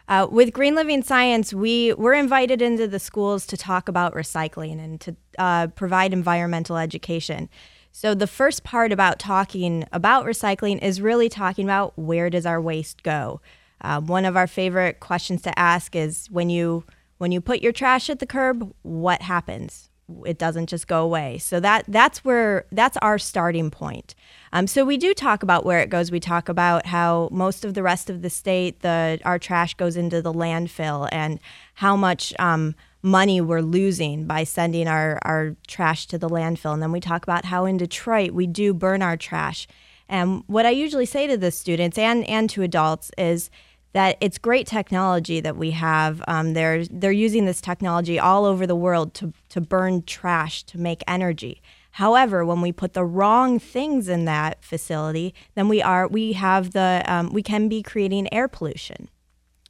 [0.10, 4.84] Uh, with Green Living Science, we were invited into the schools to talk about recycling
[4.84, 7.47] and to uh, provide environmental education.
[7.93, 12.60] So the first part about talking about recycling is really talking about where does our
[12.60, 13.39] waste go.
[13.80, 16.84] Uh, one of our favorite questions to ask is when you
[17.19, 19.89] when you put your trash at the curb, what happens?
[20.25, 21.38] It doesn't just go away.
[21.38, 24.13] So that that's where that's our starting point.
[24.53, 26.12] Um, so we do talk about where it goes.
[26.12, 29.97] We talk about how most of the rest of the state, the our trash goes
[29.97, 31.39] into the landfill, and
[31.75, 36.73] how much um, money we're losing by sending our our trash to the landfill.
[36.73, 39.67] And then we talk about how in Detroit we do burn our trash.
[40.10, 43.49] And what I usually say to the students and and to adults is
[43.93, 46.21] that it's great technology that we have.
[46.27, 50.77] Um, they're they're using this technology all over the world to to burn trash to
[50.77, 51.62] make energy.
[51.97, 56.73] However, when we put the wrong things in that facility, then we are we have
[56.73, 59.10] the um, we can be creating air pollution.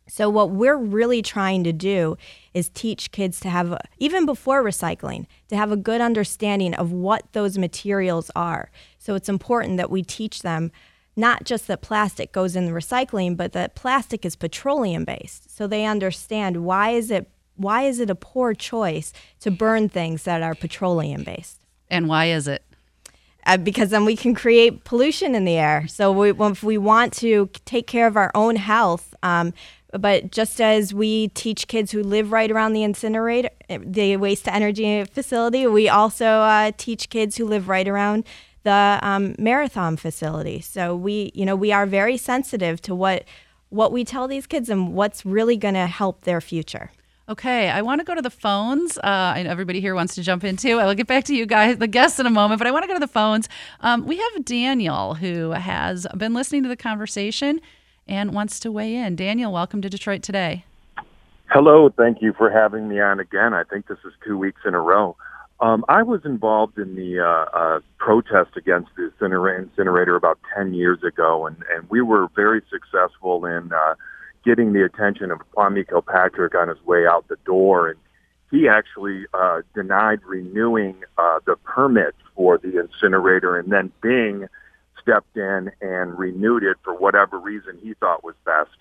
[0.10, 2.18] So what we're really trying to do
[2.54, 7.32] is teach kids to have even before recycling to have a good understanding of what
[7.32, 8.72] those materials are.
[9.00, 10.74] So it's important that we teach them
[11.16, 15.56] not just that plastic goes in the recycling, but that plastic is petroleum based.
[15.56, 20.24] So they understand why is it why is it a poor choice to burn things
[20.24, 21.62] that are petroleum based.
[21.90, 22.64] And why is it?
[23.46, 25.88] Uh, because then we can create pollution in the air.
[25.88, 29.54] So we, if we want to take care of our own health, um,
[29.92, 34.54] but just as we teach kids who live right around the incinerator, the waste to
[34.54, 38.26] energy facility, we also uh, teach kids who live right around
[38.64, 40.60] the um, marathon facility.
[40.60, 43.24] So we, you know, we are very sensitive to what
[43.70, 46.90] what we tell these kids and what's really going to help their future.
[47.30, 48.98] Okay, I want to go to the phones.
[49.00, 50.80] Uh, and everybody here wants to jump in too.
[50.80, 52.84] I will get back to you guys, the guests, in a moment, but I want
[52.84, 53.50] to go to the phones.
[53.82, 57.60] Um, we have Daniel who has been listening to the conversation
[58.08, 59.18] and wants to weigh in.
[59.18, 60.64] Daniel, welcome to Detroit today.
[61.48, 63.54] Hello, thank you for having me on again.
[63.54, 65.18] I think this is two weeks in a row.
[65.60, 71.04] Um, I was involved in the uh, uh, protest against the incinerator about 10 years
[71.04, 73.96] ago, and, and we were very successful in uh,
[74.48, 78.00] getting the attention of Kwame Kilpatrick on his way out the door, and
[78.50, 84.48] he actually uh, denied renewing uh, the permit for the incinerator, and then Bing
[85.02, 88.78] stepped in and renewed it for whatever reason he thought was best.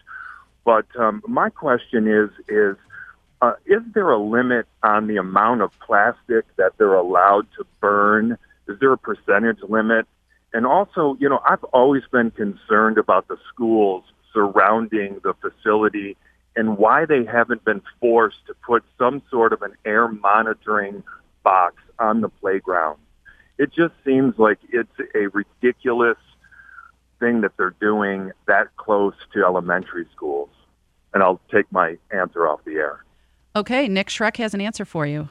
[0.64, 2.76] But um, my question is is
[3.42, 8.38] uh, is there a limit on the amount of plastic that they're allowed to burn?
[8.68, 10.06] Is there a percentage limit?
[10.52, 14.04] And also, you know, I've always been concerned about the schools
[14.36, 16.14] surrounding the facility
[16.56, 21.02] and why they haven't been forced to put some sort of an air monitoring
[21.42, 22.98] box on the playground.
[23.58, 26.18] It just seems like it's a ridiculous
[27.18, 30.50] thing that they're doing that close to elementary schools.
[31.14, 33.02] And I'll take my answer off the air.
[33.54, 35.30] Okay, Nick Schroeck has an answer for you.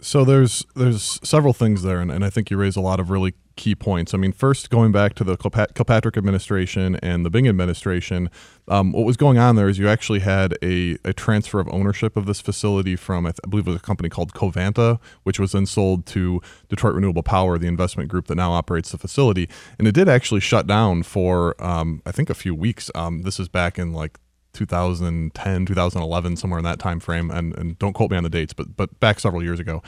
[0.00, 3.10] So there's there's several things there, and, and I think you raise a lot of
[3.10, 4.14] really key points.
[4.14, 8.30] I mean, first going back to the Kilpatrick administration and the Bing administration,
[8.68, 12.16] um, what was going on there is you actually had a, a transfer of ownership
[12.16, 15.38] of this facility from I, th- I believe it was a company called Covanta, which
[15.38, 19.48] was then sold to Detroit Renewable Power, the investment group that now operates the facility,
[19.78, 22.90] and it did actually shut down for um, I think a few weeks.
[22.94, 24.18] Um, this is back in like
[24.54, 28.52] 2010 2011 somewhere in that time frame and, and don't quote me on the dates
[28.52, 29.82] but but back several years ago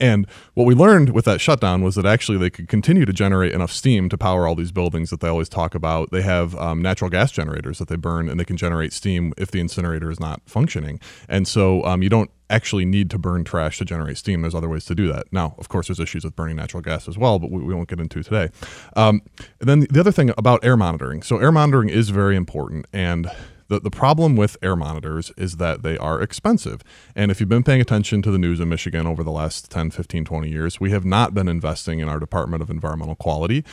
[0.00, 3.52] and what we learned with that shutdown was that actually they could continue to generate
[3.52, 6.80] enough steam to power all these buildings that they always talk about they have um,
[6.80, 10.20] natural gas generators that they burn and they can generate steam if the incinerator is
[10.20, 14.42] not functioning and so um, you don't actually need to burn trash to generate steam.
[14.42, 15.26] There's other ways to do that.
[15.32, 17.88] Now, of course, there's issues with burning natural gas as well, but we, we won't
[17.88, 18.50] get into today.
[18.94, 19.22] Um,
[19.58, 21.22] and then the other thing about air monitoring.
[21.22, 22.86] So, air monitoring is very important.
[22.92, 23.28] And
[23.72, 26.82] the, the problem with air monitors is that they are expensive.
[27.16, 29.90] And if you've been paying attention to the news in Michigan over the last 10,
[29.90, 33.64] 15, 20 years, we have not been investing in our Department of Environmental Quality.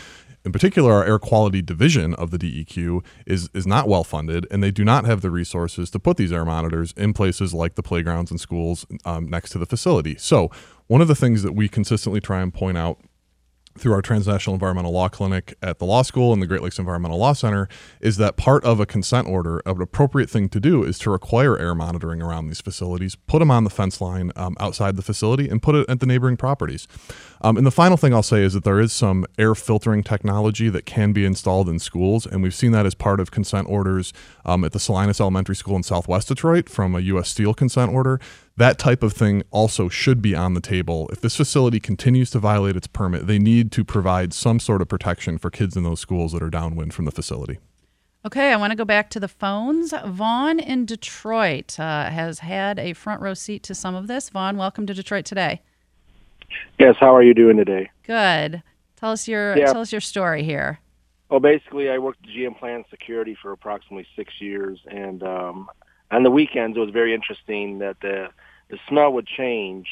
[0.45, 4.63] In particular, our air quality division of the DEQ is, is not well funded, and
[4.63, 7.83] they do not have the resources to put these air monitors in places like the
[7.83, 10.15] playgrounds and schools um, next to the facility.
[10.17, 10.49] So,
[10.87, 12.99] one of the things that we consistently try and point out
[13.77, 17.17] through our Transnational Environmental Law Clinic at the law school and the Great Lakes Environmental
[17.17, 17.67] Law Center
[18.01, 21.57] is that part of a consent order, an appropriate thing to do is to require
[21.57, 25.47] air monitoring around these facilities, put them on the fence line um, outside the facility,
[25.49, 26.87] and put it at the neighboring properties.
[27.41, 30.69] Um, and the final thing I'll say is that there is some air filtering technology
[30.69, 34.11] that can be installed in schools, and we've seen that as part of consent orders
[34.45, 37.29] um, at the Salinas Elementary School in Southwest Detroit from a U.S.
[37.29, 38.19] Steel consent order
[38.59, 41.09] that type of thing also should be on the table.
[41.13, 44.89] If this facility continues to violate its permit, they need to provide some sort of
[44.89, 47.57] protection for kids in those schools that are downwind from the facility.
[48.25, 49.93] Okay, I want to go back to the phones.
[50.05, 54.29] Vaughn in Detroit uh, has had a front row seat to some of this.
[54.29, 55.61] Vaughn, welcome to Detroit today.
[56.77, 57.89] Yes, how are you doing today?
[58.03, 58.61] Good.
[58.97, 59.71] Tell us your yeah.
[59.71, 60.79] tell us your story here.
[61.29, 65.69] Well, basically, I worked at GM Plant Security for approximately six years, and um,
[66.11, 68.29] on the weekends it was very interesting that the
[68.69, 69.87] the smell would change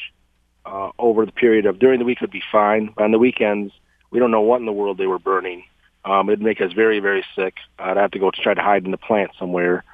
[0.64, 3.72] uh, over the period of during the week would be fine, but on the weekends
[4.10, 5.64] we don't know what in the world they were burning.
[6.04, 7.54] Um, it'd make us very very sick.
[7.78, 9.84] I'd have to go to try to hide in the plant somewhere.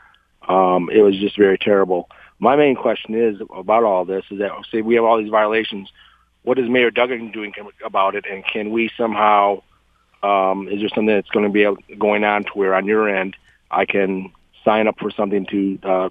[0.46, 2.08] Um, it was just very terrible.
[2.38, 5.90] My main question is about all this is that say we have all these violations.
[6.42, 9.62] What is Mayor Duggan doing about it, and can we somehow?
[10.22, 13.36] Um, is there something that's going to be going on to where on your end
[13.70, 14.32] I can
[14.64, 16.08] sign up for something to uh,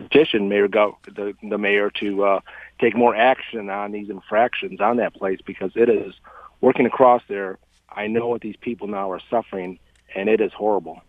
[0.00, 2.40] petition Mayor Go, the, the mayor to uh,
[2.80, 6.14] take more action on these infractions on that place because it is
[6.60, 7.58] working across there.
[7.90, 9.78] I know what these people now are suffering,
[10.14, 11.00] and it is horrible.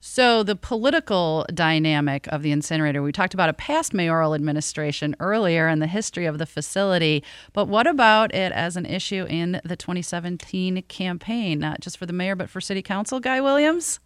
[0.00, 5.66] So, the political dynamic of the incinerator, we talked about a past mayoral administration earlier
[5.66, 9.74] and the history of the facility, but what about it as an issue in the
[9.74, 13.18] 2017 campaign, not just for the mayor, but for city council?
[13.18, 13.98] Guy Williams?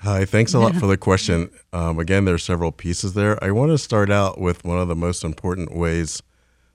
[0.00, 1.50] Hi, thanks a lot for the question.
[1.72, 3.42] Um, again, there are several pieces there.
[3.42, 6.22] I want to start out with one of the most important ways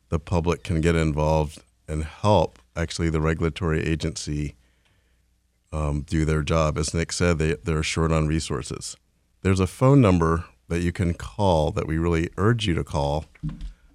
[0.10, 4.55] the public can get involved and help actually the regulatory agency
[5.71, 6.77] um, do their job.
[6.77, 8.97] As Nick said, they, they're short on resources.
[9.41, 13.25] There's a phone number that you can call that we really urge you to call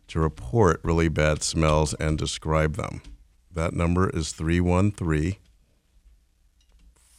[0.09, 3.03] to report really bad smells and describe them.
[3.51, 5.37] That number is 313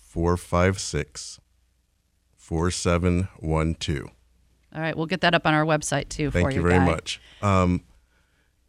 [0.01, 1.39] 456
[2.45, 4.07] 4712.
[4.75, 6.29] All right, we'll get that up on our website too.
[6.29, 6.85] Thank you, you very guy.
[6.85, 7.19] much.
[7.41, 7.81] Um,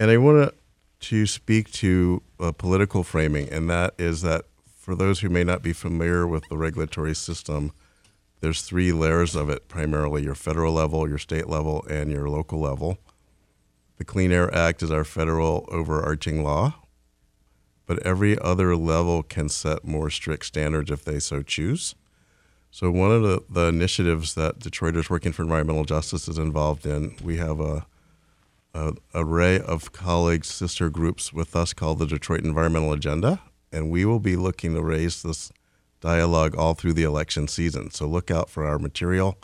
[0.01, 0.55] and I want
[1.01, 4.47] to speak to a political framing, and that is that
[4.79, 7.73] for those who may not be familiar with the regulatory system,
[8.41, 12.59] there's three layers of it primarily your federal level, your state level, and your local
[12.59, 12.97] level.
[13.99, 16.77] The Clean Air Act is our federal overarching law,
[17.85, 21.95] but every other level can set more strict standards if they so choose.
[22.77, 27.17] So one of the, the initiatives that Detroiters Working for Environmental Justice is involved in,
[27.25, 27.87] we have a,
[28.75, 33.41] a array of colleagues, sister groups with us called the Detroit Environmental Agenda,
[33.73, 35.51] and we will be looking to raise this
[36.03, 37.93] dialogue all through the election season.
[37.93, 39.39] So look out for our material.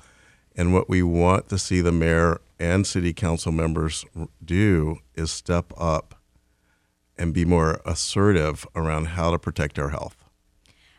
[0.55, 4.05] And what we want to see the mayor and city council members
[4.45, 6.17] do is step up
[7.17, 10.22] and be more assertive around how to protect our health.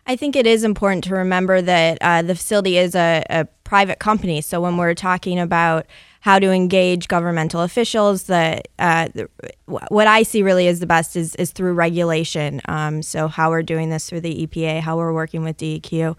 [0.06, 3.99] I think it is important to remember that uh, the facility is a, a private
[3.99, 4.41] company.
[4.41, 5.86] So when we're talking about
[6.20, 9.30] how to engage governmental officials, the, uh, the
[9.66, 12.62] what I see really is the best is is through regulation.
[12.66, 16.16] Um, so how we're doing this through the EPA, how we're working with DEQ,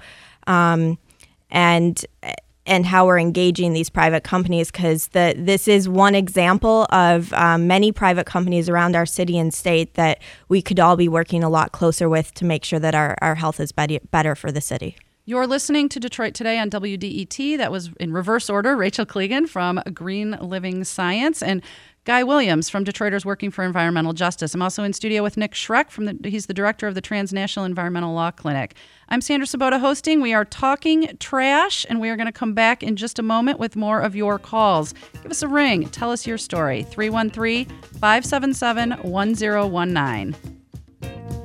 [0.46, 0.98] um,
[1.50, 2.04] and
[2.66, 7.92] and how we're engaging these private companies because this is one example of um, many
[7.92, 11.72] private companies around our city and state that we could all be working a lot
[11.72, 14.96] closer with to make sure that our, our health is better, better for the city.
[15.26, 17.56] You're listening to Detroit Today on WDET.
[17.56, 18.76] That was in reverse order.
[18.76, 21.62] Rachel Klegon from Green Living Science and
[22.04, 24.54] Guy Williams from Detroiters Working for Environmental Justice.
[24.54, 27.64] I'm also in studio with Nick Schroeck from the he's the director of the Transnational
[27.64, 28.74] Environmental Law Clinic.
[29.08, 30.20] I'm Sandra Svoboda hosting.
[30.20, 33.58] We are talking trash, and we are going to come back in just a moment
[33.58, 34.92] with more of your calls.
[35.22, 35.88] Give us a ring.
[35.88, 36.82] Tell us your story.
[36.82, 37.64] 313
[37.98, 41.43] 577 1019.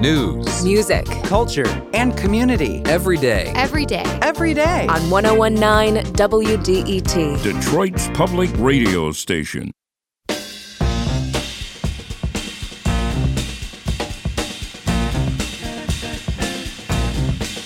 [0.00, 2.82] News, music, culture, and community.
[2.84, 3.50] every day.
[3.56, 4.02] Every day.
[4.20, 4.86] Every day.
[4.88, 7.42] On 1019 WDET.
[7.42, 9.70] Detroit's public radio station.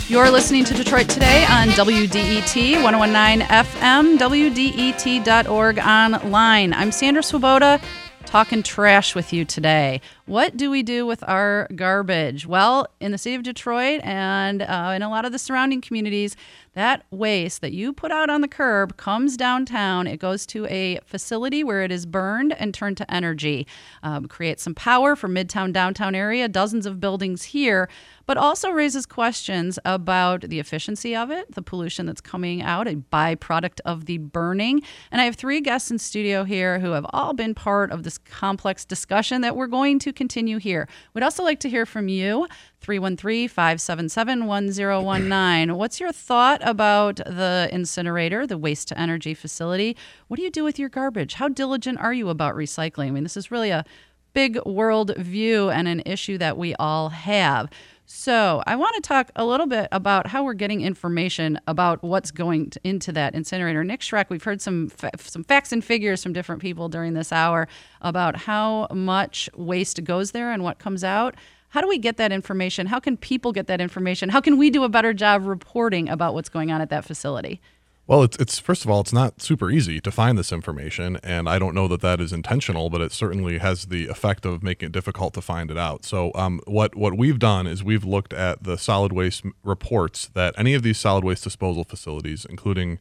[0.09, 6.75] You're listening to Detroit Today on WDET 1019 FM, WDET.org online.
[6.75, 7.83] I'm Sandra Svoboda
[8.31, 10.01] talking trash with you today.
[10.27, 12.47] What do we do with our garbage?
[12.47, 16.37] Well, in the city of Detroit and uh, in a lot of the surrounding communities,
[16.75, 20.07] that waste that you put out on the curb comes downtown.
[20.07, 23.67] It goes to a facility where it is burned and turned to energy.
[24.03, 27.89] Um, creates some power for Midtown downtown area, dozens of buildings here,
[28.27, 32.95] but also raises questions about the efficiency of it, the pollution that's coming out, a
[32.95, 34.83] byproduct of the burning.
[35.11, 38.19] And I have three guests in studio here who have all been part of this
[38.19, 40.89] complex discussion that we're going to continue here.
[41.15, 42.47] We'd also like to hear from you.
[42.81, 45.77] 313 577 1019.
[45.77, 49.97] What's your thought about the incinerator, the waste to energy facility?
[50.29, 51.35] What do you do with your garbage?
[51.35, 53.09] How diligent are you about recycling?
[53.09, 53.85] I mean, this is really a
[54.33, 57.69] big world view and an issue that we all have.
[58.13, 62.33] So, I want to talk a little bit about how we're getting information about what's
[62.33, 63.85] going to, into that incinerator.
[63.85, 67.31] Nick Schroeck, we've heard some fa- some facts and figures from different people during this
[67.31, 67.69] hour
[68.01, 71.37] about how much waste goes there and what comes out.
[71.71, 72.87] How do we get that information?
[72.87, 74.29] How can people get that information?
[74.29, 77.61] How can we do a better job reporting about what's going on at that facility?
[78.09, 81.49] Well, it's, it's first of all, it's not super easy to find this information, and
[81.49, 84.87] I don't know that that is intentional, but it certainly has the effect of making
[84.87, 86.05] it difficult to find it out.
[86.05, 90.57] So, um, what what we've done is we've looked at the solid waste reports that
[90.59, 92.99] any of these solid waste disposal facilities, including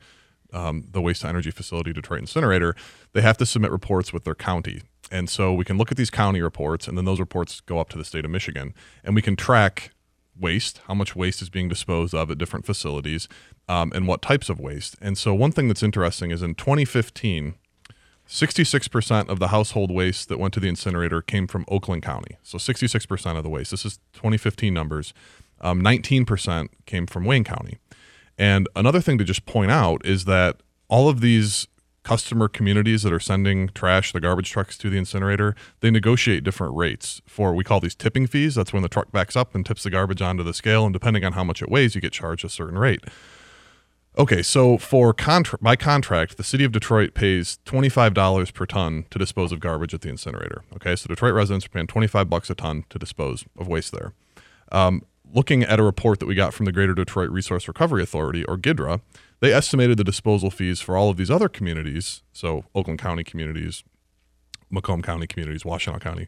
[0.53, 2.76] um, the waste to energy facility, Detroit Incinerator,
[3.13, 4.84] they have to submit reports with their county.
[5.12, 7.89] And so we can look at these county reports, and then those reports go up
[7.89, 9.91] to the state of Michigan, and we can track
[10.39, 13.28] waste, how much waste is being disposed of at different facilities,
[13.68, 14.95] um, and what types of waste.
[15.01, 17.55] And so, one thing that's interesting is in 2015,
[18.28, 22.38] 66% of the household waste that went to the incinerator came from Oakland County.
[22.43, 23.72] So, 66% of the waste.
[23.72, 25.14] This is 2015 numbers.
[25.62, 27.78] Um, 19% came from Wayne County.
[28.38, 31.68] And another thing to just point out is that all of these
[32.03, 36.75] customer communities that are sending trash, the garbage trucks to the incinerator, they negotiate different
[36.75, 38.55] rates for we call these tipping fees.
[38.55, 41.25] That's when the truck backs up and tips the garbage onto the scale, and depending
[41.25, 43.01] on how much it weighs, you get charged a certain rate.
[44.17, 49.05] Okay, so for contra- by contract, the city of Detroit pays twenty-five dollars per ton
[49.11, 50.63] to dispose of garbage at the incinerator.
[50.75, 54.13] Okay, so Detroit residents are paying twenty-five bucks a ton to dispose of waste there.
[54.71, 58.43] Um, looking at a report that we got from the Greater Detroit Resource Recovery Authority,
[58.45, 58.99] or GIDRA,
[59.39, 63.83] they estimated the disposal fees for all of these other communities, so Oakland County communities,
[64.69, 66.27] Macomb County communities, Washtenaw County,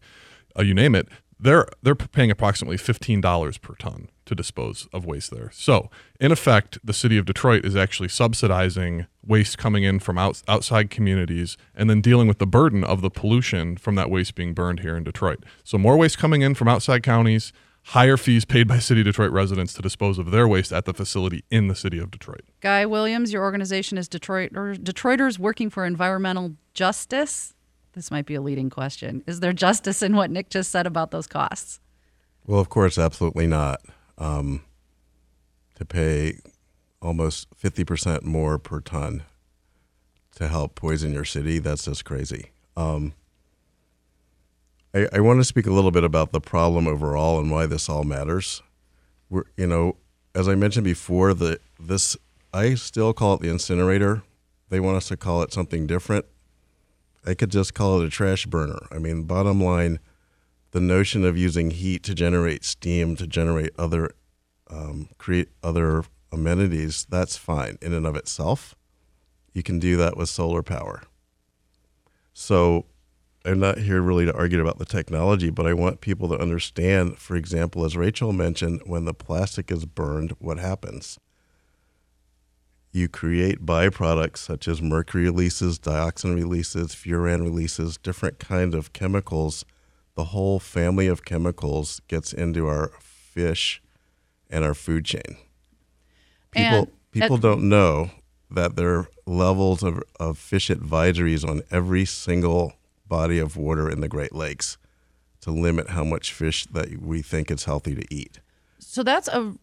[0.57, 1.07] uh, you name it,
[1.41, 5.49] they're they're paying approximately fifteen dollars per ton to dispose of waste there.
[5.51, 5.89] So,
[6.19, 10.89] in effect, the city of Detroit is actually subsidizing waste coming in from out, outside
[10.89, 14.81] communities and then dealing with the burden of the pollution from that waste being burned
[14.81, 15.43] here in Detroit.
[15.63, 17.51] So, more waste coming in from outside counties,
[17.83, 21.43] higher fees paid by city Detroit residents to dispose of their waste at the facility
[21.49, 22.41] in the city of Detroit.
[22.61, 27.53] Guy Williams, your organization is Detroit or Detroiters Working for Environmental Justice.
[27.93, 29.23] This might be a leading question.
[29.27, 31.79] Is there justice in what Nick just said about those costs?
[32.45, 33.81] Well, of course, absolutely not.
[34.17, 34.63] Um,
[35.75, 36.37] to pay
[37.01, 39.23] almost 50% more per ton
[40.35, 42.51] to help poison your city, that's just crazy.
[42.77, 43.13] Um,
[44.93, 47.89] I, I want to speak a little bit about the problem overall and why this
[47.89, 48.61] all matters.
[49.29, 49.97] We're, you know,
[50.35, 52.17] as I mentioned before, the this
[52.53, 54.23] I still call it the incinerator.
[54.69, 56.25] They want us to call it something different.
[57.25, 58.79] I could just call it a trash burner.
[58.91, 59.99] I mean, bottom line,
[60.71, 64.11] the notion of using heat to generate steam to generate other
[64.69, 68.75] um, create other amenities that's fine in and of itself.
[69.53, 71.03] You can do that with solar power.
[72.33, 72.85] So
[73.43, 77.17] I'm not here really to argue about the technology, but I want people to understand,
[77.17, 81.19] for example, as Rachel mentioned, when the plastic is burned, what happens?
[82.91, 89.65] You create byproducts such as mercury releases, dioxin releases, furan releases, different kinds of chemicals.
[90.15, 93.81] The whole family of chemicals gets into our fish
[94.49, 95.37] and our food chain.
[96.51, 98.11] People And people don't know
[98.51, 102.73] that there are levels of, of fish advisories on every single
[103.11, 104.77] body of water in the Great Lakes
[105.41, 108.39] to limit how much fish that we think it's healthy to eat.
[108.79, 109.53] So that's a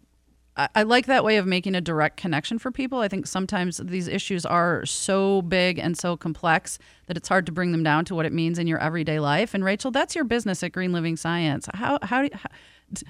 [0.74, 2.98] I like that way of making a direct connection for people.
[2.98, 7.52] I think sometimes these issues are so big and so complex that it's hard to
[7.52, 9.54] bring them down to what it means in your everyday life.
[9.54, 11.68] And Rachel, that's your business at Green Living Science.
[11.74, 12.50] How how, do, how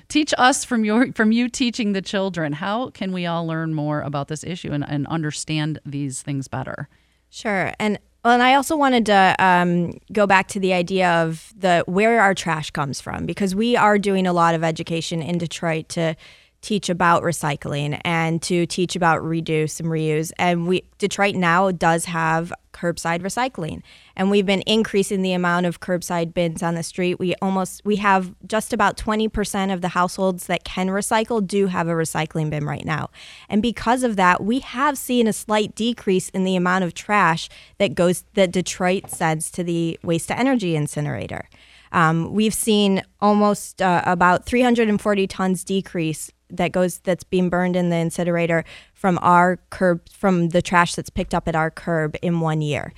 [0.09, 2.53] teach us from your from you teaching the children?
[2.53, 6.91] How can we all learn more about this issue and, and understand these things better?
[7.31, 7.73] Sure.
[7.81, 11.85] And well, and I also wanted to um, go back to the idea of the
[11.87, 15.89] where our trash comes from because we are doing a lot of education in Detroit
[15.91, 16.17] to
[16.61, 20.33] teach about recycling and to teach about reduce and reuse.
[20.39, 23.83] And we Detroit now does have curbside recycling,
[24.17, 27.19] and we've been increasing the amount of curbside bins on the street.
[27.19, 31.69] We almost we have just about twenty percent of the households that can recycle do
[31.69, 33.11] have a recycling bin right now,
[33.49, 37.49] and because of that, we have seen a slight decrease in the amount of trash
[37.79, 41.49] that goes that Detroit sends to the waste to energy incinerator.
[41.93, 47.91] Um, we've seen almost uh, about 340 tons decrease that goes that's being burned in
[47.91, 52.41] the incinerator from our curb from the trash that's picked up at our curb in
[52.41, 52.93] one year.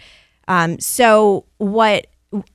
[0.48, 2.06] Um, so what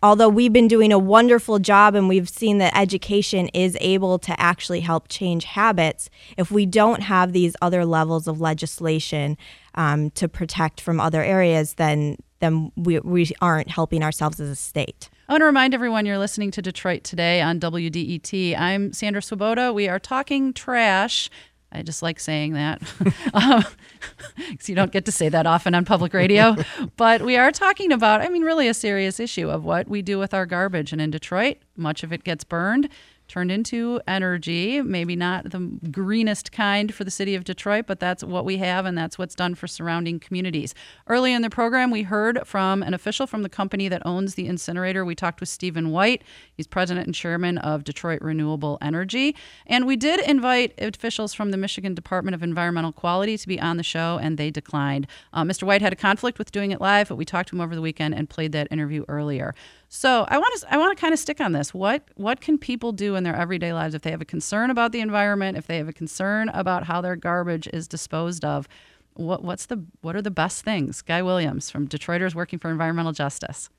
[0.01, 4.39] although we've been doing a wonderful job and we've seen that education is able to
[4.39, 9.37] actually help change habits, if we don't have these other levels of legislation
[9.75, 14.55] um, to protect from other areas, then then we, we aren't helping ourselves as a
[14.55, 15.09] state.
[15.27, 18.55] I want to remind everyone you're listening to Detroit Today on WDET.
[18.59, 19.73] I'm Sandra Svoboda.
[19.73, 21.31] We are talking trash.
[21.71, 22.79] I just like saying that
[23.33, 23.65] um,
[24.51, 26.55] because you don't get to say that often on public radio.
[26.95, 30.19] but we are talking about, I mean, really a serious issue of what we do
[30.19, 30.91] with our garbage.
[30.91, 32.87] And in Detroit, much of it gets burned,
[33.27, 34.81] turned into energy.
[34.81, 38.85] Maybe not the greenest kind for the city of Detroit, but that's what we have,
[38.85, 40.73] and that's what's done for surrounding communities.
[41.07, 44.47] Early in the program, we heard from an official from the company that owns the
[44.47, 45.03] incinerator.
[45.03, 46.23] We talked with Stephen White.
[46.53, 49.35] He's president and chairman of Detroit Renewable Energy.
[49.65, 53.77] And we did invite officials from the Michigan Department of Environmental Quality to be on
[53.77, 55.07] the show, and they declined.
[55.33, 55.63] Uh, Mr.
[55.63, 57.81] White had a conflict with doing it live, but we talked to him over the
[57.81, 59.53] weekend and played that interview earlier.
[59.89, 61.73] So I want to I want to kind of stick on this.
[61.73, 64.91] What what can people do in their everyday lives if they have a concern about
[64.91, 68.67] the environment, if they have a concern about how their garbage is disposed of?
[69.13, 71.01] What what's the what are the best things?
[71.01, 73.69] Guy Williams from Detroiters Working for Environmental Justice.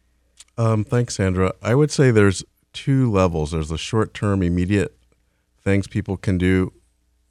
[0.56, 1.52] Um, thanks, Sandra.
[1.62, 3.50] I would say there's two levels.
[3.50, 4.96] There's the short-term, immediate
[5.62, 6.72] things people can do,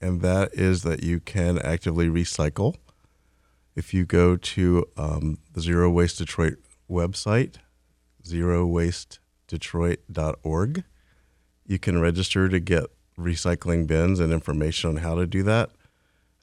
[0.01, 2.75] and that is that you can actively recycle.
[3.75, 6.57] If you go to um, the Zero Waste Detroit
[6.89, 7.55] website,
[8.23, 10.83] zerowastedetroit.org,
[11.65, 12.85] you can register to get
[13.17, 15.71] recycling bins and information on how to do that.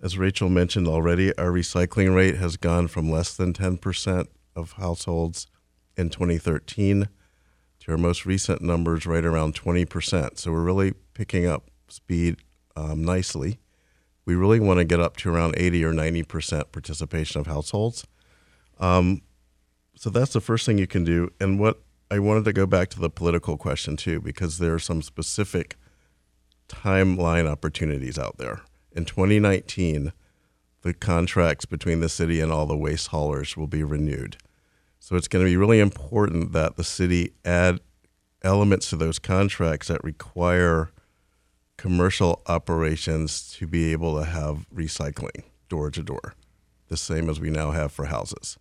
[0.03, 5.47] As Rachel mentioned already, our recycling rate has gone from less than 10% of households
[5.97, 7.09] in 2013
[7.81, 10.39] to our most recent numbers right around 20%.
[10.39, 12.37] So we're really picking up speed
[12.75, 13.59] um, nicely.
[14.25, 18.07] We really want to get up to around 80 or 90% participation of households.
[18.79, 19.23] Um,
[19.95, 21.31] so that's the first thing you can do.
[21.41, 21.81] And what
[22.13, 25.77] I wanted to go back to the political question too, because there are some specific
[26.69, 28.61] timeline opportunities out there.
[28.95, 30.13] In 2019,
[30.83, 34.37] the contracts between the city and all the waste haulers will be renewed.
[35.01, 37.81] So it's going to be really important that the city add
[38.43, 40.91] elements to those contracts that require
[41.79, 46.35] commercial operations to be able to have recycling door to door,
[46.89, 48.59] the same as we now have for houses.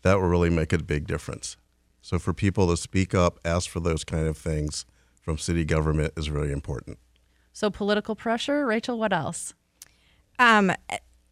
[0.00, 1.58] That will really make a big difference.
[2.04, 4.84] So for people to speak up, ask for those kind of things
[5.22, 6.98] from city government is really important.
[7.54, 9.54] So political pressure, Rachel, what else?
[10.38, 10.70] Um,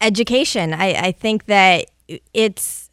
[0.00, 0.72] education.
[0.72, 1.90] I, I think that
[2.32, 2.88] it's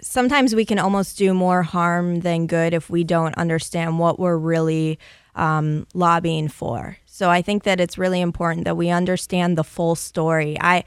[0.00, 4.38] sometimes we can almost do more harm than good if we don't understand what we're
[4.38, 4.98] really
[5.34, 6.96] um, lobbying for.
[7.04, 10.56] So I think that it's really important that we understand the full story.
[10.58, 10.82] I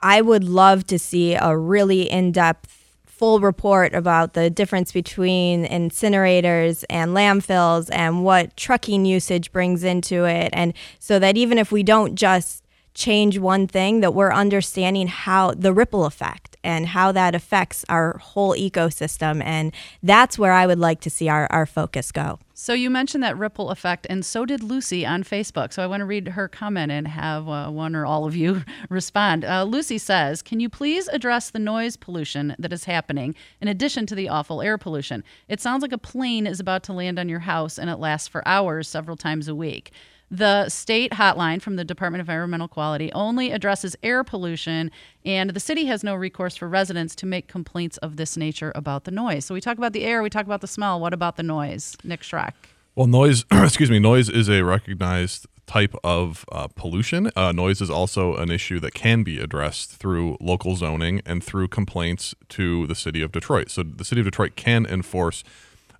[0.00, 2.83] I would love to see a really in-depth
[3.24, 10.26] full report about the difference between incinerators and landfills and what trucking usage brings into
[10.26, 10.50] it.
[10.52, 12.62] And so that even if we don't just
[12.92, 18.18] change one thing, that we're understanding how the ripple effect and how that affects our
[18.18, 19.42] whole ecosystem.
[19.44, 22.40] And that's where I would like to see our, our focus go.
[22.56, 25.72] So you mentioned that ripple effect, and so did Lucy on Facebook.
[25.72, 28.62] So I want to read her comment and have uh, one or all of you
[28.88, 29.44] respond.
[29.44, 34.06] Uh, Lucy says, "Can you please address the noise pollution that is happening in addition
[34.06, 35.24] to the awful air pollution?
[35.48, 38.28] It sounds like a plane is about to land on your house, and it lasts
[38.28, 39.90] for hours, several times a week."
[40.30, 44.90] The state hotline from the Department of Environmental Quality only addresses air pollution,
[45.24, 49.04] and the city has no recourse for residents to make complaints of this nature about
[49.04, 49.44] the noise.
[49.44, 50.98] So we talk about the air, we talk about the smell.
[50.98, 51.96] What about the noise?
[52.02, 52.52] Nick Schroeck.
[52.94, 57.30] Well, noise, excuse me, noise is a recognized type of uh, pollution.
[57.34, 61.68] Uh, noise is also an issue that can be addressed through local zoning and through
[61.68, 63.70] complaints to the city of Detroit.
[63.70, 65.42] So the city of Detroit can enforce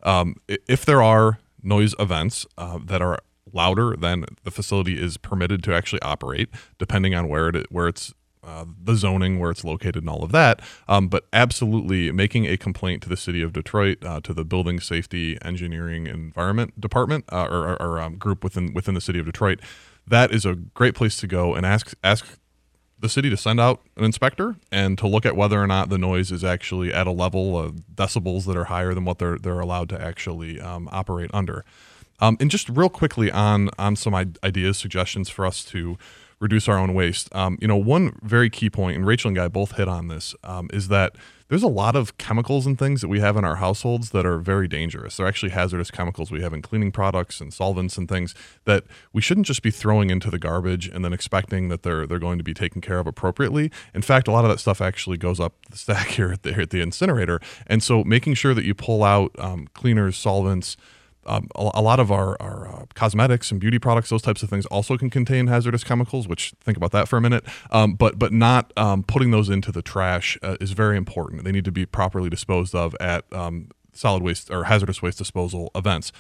[0.02, 3.18] um, if there are noise events uh, that are
[3.54, 6.48] louder than the facility is permitted to actually operate,
[6.78, 8.12] depending on where it where it's
[8.46, 10.60] uh, the zoning where it's located and all of that.
[10.86, 14.80] Um, but absolutely making a complaint to the city of Detroit, uh, to the Building
[14.80, 19.60] Safety Engineering Environment Department uh, or, or um, group within within the city of Detroit,
[20.06, 22.38] that is a great place to go and ask ask
[23.00, 25.98] the city to send out an inspector and to look at whether or not the
[25.98, 29.60] noise is actually at a level of decibels that are higher than what they're they're
[29.60, 31.64] allowed to actually um, operate under.
[32.20, 35.98] Um, and just real quickly on on some ideas, suggestions for us to
[36.40, 37.34] reduce our own waste.
[37.34, 40.34] Um, you know, one very key point, and Rachel and Guy both hit on this,
[40.44, 41.16] um, is that
[41.48, 44.38] there's a lot of chemicals and things that we have in our households that are
[44.38, 45.16] very dangerous.
[45.16, 48.34] They're actually hazardous chemicals we have in cleaning products and solvents and things
[48.64, 52.18] that we shouldn't just be throwing into the garbage and then expecting that they're they're
[52.18, 53.70] going to be taken care of appropriately.
[53.94, 56.52] In fact, a lot of that stuff actually goes up the stack here at the,
[56.52, 57.40] here at the incinerator.
[57.66, 60.76] And so, making sure that you pull out um, cleaners, solvents
[61.26, 64.50] um, a, a, lot of our, our uh, cosmetics and beauty products, those types of
[64.50, 66.28] things, also can contain hazardous chemicals.
[66.28, 67.44] Which think about that for a minute.
[67.70, 71.44] Um, but but not um, putting those into the trash uh, is very important.
[71.44, 75.70] They need to be properly disposed of at um, solid waste or hazardous waste disposal
[75.74, 76.12] events.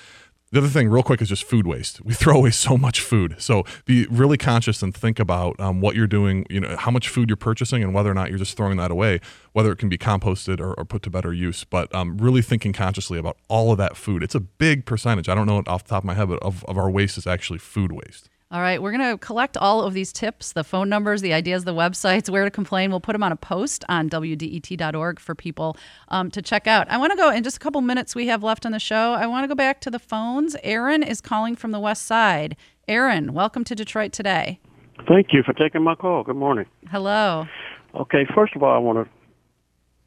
[0.54, 2.00] The other thing, real quick, is just food waste.
[2.04, 3.34] We throw away so much food.
[3.38, 7.08] So be really conscious and think about um, what you're doing, you know, how much
[7.08, 9.18] food you're purchasing and whether or not you're just throwing that away,
[9.52, 11.64] whether it can be composted or, or put to better use.
[11.64, 14.22] But um, really thinking consciously about all of that food.
[14.22, 15.28] It's a big percentage.
[15.28, 17.18] I don't know it off the top of my head, but of, of our waste
[17.18, 18.28] is actually food waste.
[18.54, 21.64] All right, we're going to collect all of these tips, the phone numbers, the ideas,
[21.64, 22.90] the websites, where to complain.
[22.90, 25.76] We'll put them on a post on WDET.org for people
[26.06, 26.88] um, to check out.
[26.88, 29.14] I want to go in just a couple minutes we have left on the show.
[29.14, 30.54] I want to go back to the phones.
[30.62, 32.56] Aaron is calling from the West Side.
[32.86, 34.60] Aaron, welcome to Detroit today.
[35.08, 36.22] Thank you for taking my call.
[36.22, 36.66] Good morning.
[36.92, 37.46] Hello.
[37.96, 39.12] Okay, first of all, I want to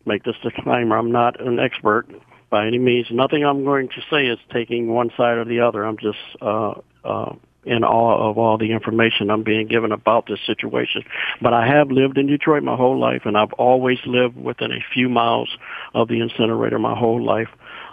[0.05, 0.97] make this disclaimer.
[0.97, 2.07] I'm not an expert
[2.49, 3.07] by any means.
[3.11, 5.83] Nothing I'm going to say is taking one side or the other.
[5.83, 7.33] I'm just uh, uh,
[7.67, 11.03] in awe of all the information I'm being given about this situation.
[11.41, 14.83] But I have lived in Detroit my whole life, and I've always lived within a
[14.93, 15.49] few miles
[15.93, 17.49] of the incinerator my whole life.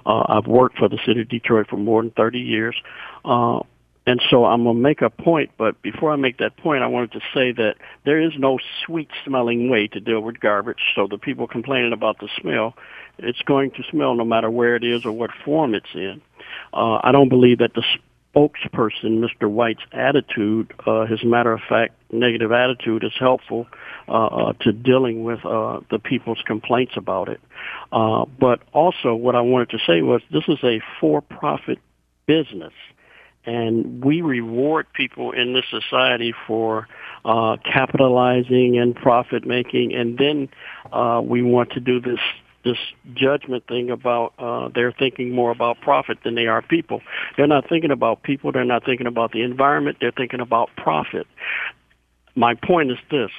[0.07, 2.77] Uh, I've worked for the city of Detroit for more than 30 years.
[3.25, 3.61] Uh,
[4.07, 6.89] and so I'm going to make a point, but before I make that point, I
[6.89, 10.81] wanted to say that there is no sweet smelling way to deal with garbage.
[10.95, 12.75] So the people complaining about the smell,
[13.19, 16.21] it's going to smell no matter where it is or what form it's in.
[16.75, 17.83] Uh, I don't believe that the
[18.35, 19.49] spokesperson, Mr.
[19.49, 23.67] White's attitude, uh, his matter of fact negative attitude, is helpful
[24.09, 27.41] uh, uh, to dealing with uh, the people's complaints about it.
[27.93, 31.79] Uh, but also, what I wanted to say was this is a for-profit
[32.27, 32.73] business,
[33.47, 36.89] and we reward people in this society for
[37.25, 40.49] uh, capitalizing and profit making, and then
[40.93, 42.21] uh, we want to do this
[42.65, 42.79] this
[43.15, 47.03] judgment thing about uh, they're thinking more about profit than they are people.
[47.37, 48.53] They're not thinking about people.
[48.53, 49.99] They're not thinking about the environment.
[50.01, 51.27] They're thinking about profit.
[52.35, 53.31] My point is this.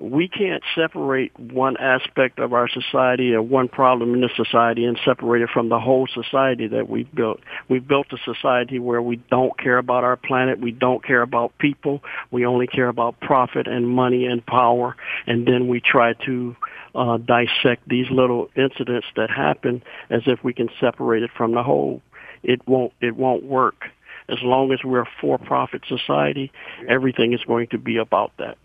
[0.00, 4.98] We can't separate one aspect of our society or one problem in this society and
[5.04, 7.40] separate it from the whole society that we've built.
[7.68, 10.58] We've built a society where we don't care about our planet.
[10.58, 12.02] We don't care about people.
[12.30, 14.96] We only care about profit and money and power.
[15.26, 16.56] And then we try to
[16.94, 21.62] uh, dissect these little incidents that happen as if we can separate it from the
[21.62, 22.00] whole.
[22.42, 22.92] It won't.
[23.02, 23.84] It won't work.
[24.30, 26.52] As long as we're a for-profit society,
[26.88, 28.56] everything is going to be about that.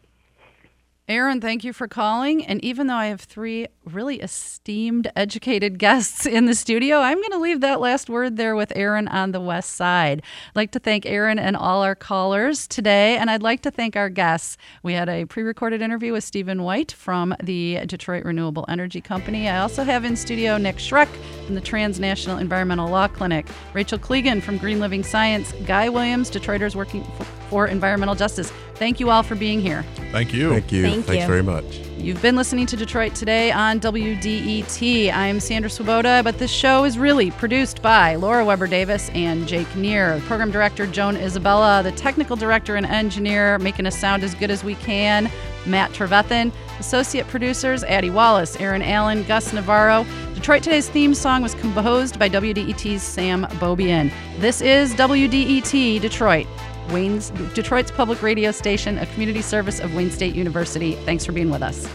[1.07, 2.43] Aaron, thank you for calling.
[2.43, 7.31] And even though I have three really esteemed, educated guests in the studio, I'm going
[7.31, 10.23] to leave that last word there with Aaron on the west side.
[10.49, 13.95] I'd like to thank Aaron and all our callers today, and I'd like to thank
[13.95, 14.57] our guests.
[14.81, 19.47] We had a pre recorded interview with Stephen White from the Detroit Renewable Energy Company.
[19.47, 21.09] I also have in studio Nick Schroeck
[21.45, 23.45] from the Transnational Environmental Law Clinic,
[23.75, 28.51] Rachel Klegon from Green Living Science, Guy Williams, Detroiters working for, for environmental justice.
[28.75, 29.83] Thank you all for being here.
[30.11, 30.49] Thank you.
[30.49, 30.83] Thank you.
[30.83, 31.27] Thank Thanks you.
[31.27, 31.63] very much.
[31.97, 35.13] You've been listening to Detroit Today on WDET.
[35.13, 39.73] I'm Sandra Svoboda, but this show is really produced by Laura Weber Davis and Jake
[39.75, 40.19] Neher.
[40.27, 44.63] Program director Joan Isabella, the technical director and engineer making us sound as good as
[44.63, 45.31] we can,
[45.65, 46.51] Matt Trevethan.
[46.79, 50.05] Associate producers Addie Wallace, Aaron Allen, Gus Navarro.
[50.33, 54.11] Detroit Today's theme song was composed by WDET's Sam Bobian.
[54.39, 56.45] This is WDET Detroit.
[56.91, 60.93] Wayne's Detroit's public radio station, a community service of Wayne State University.
[61.05, 61.87] Thanks for being with us.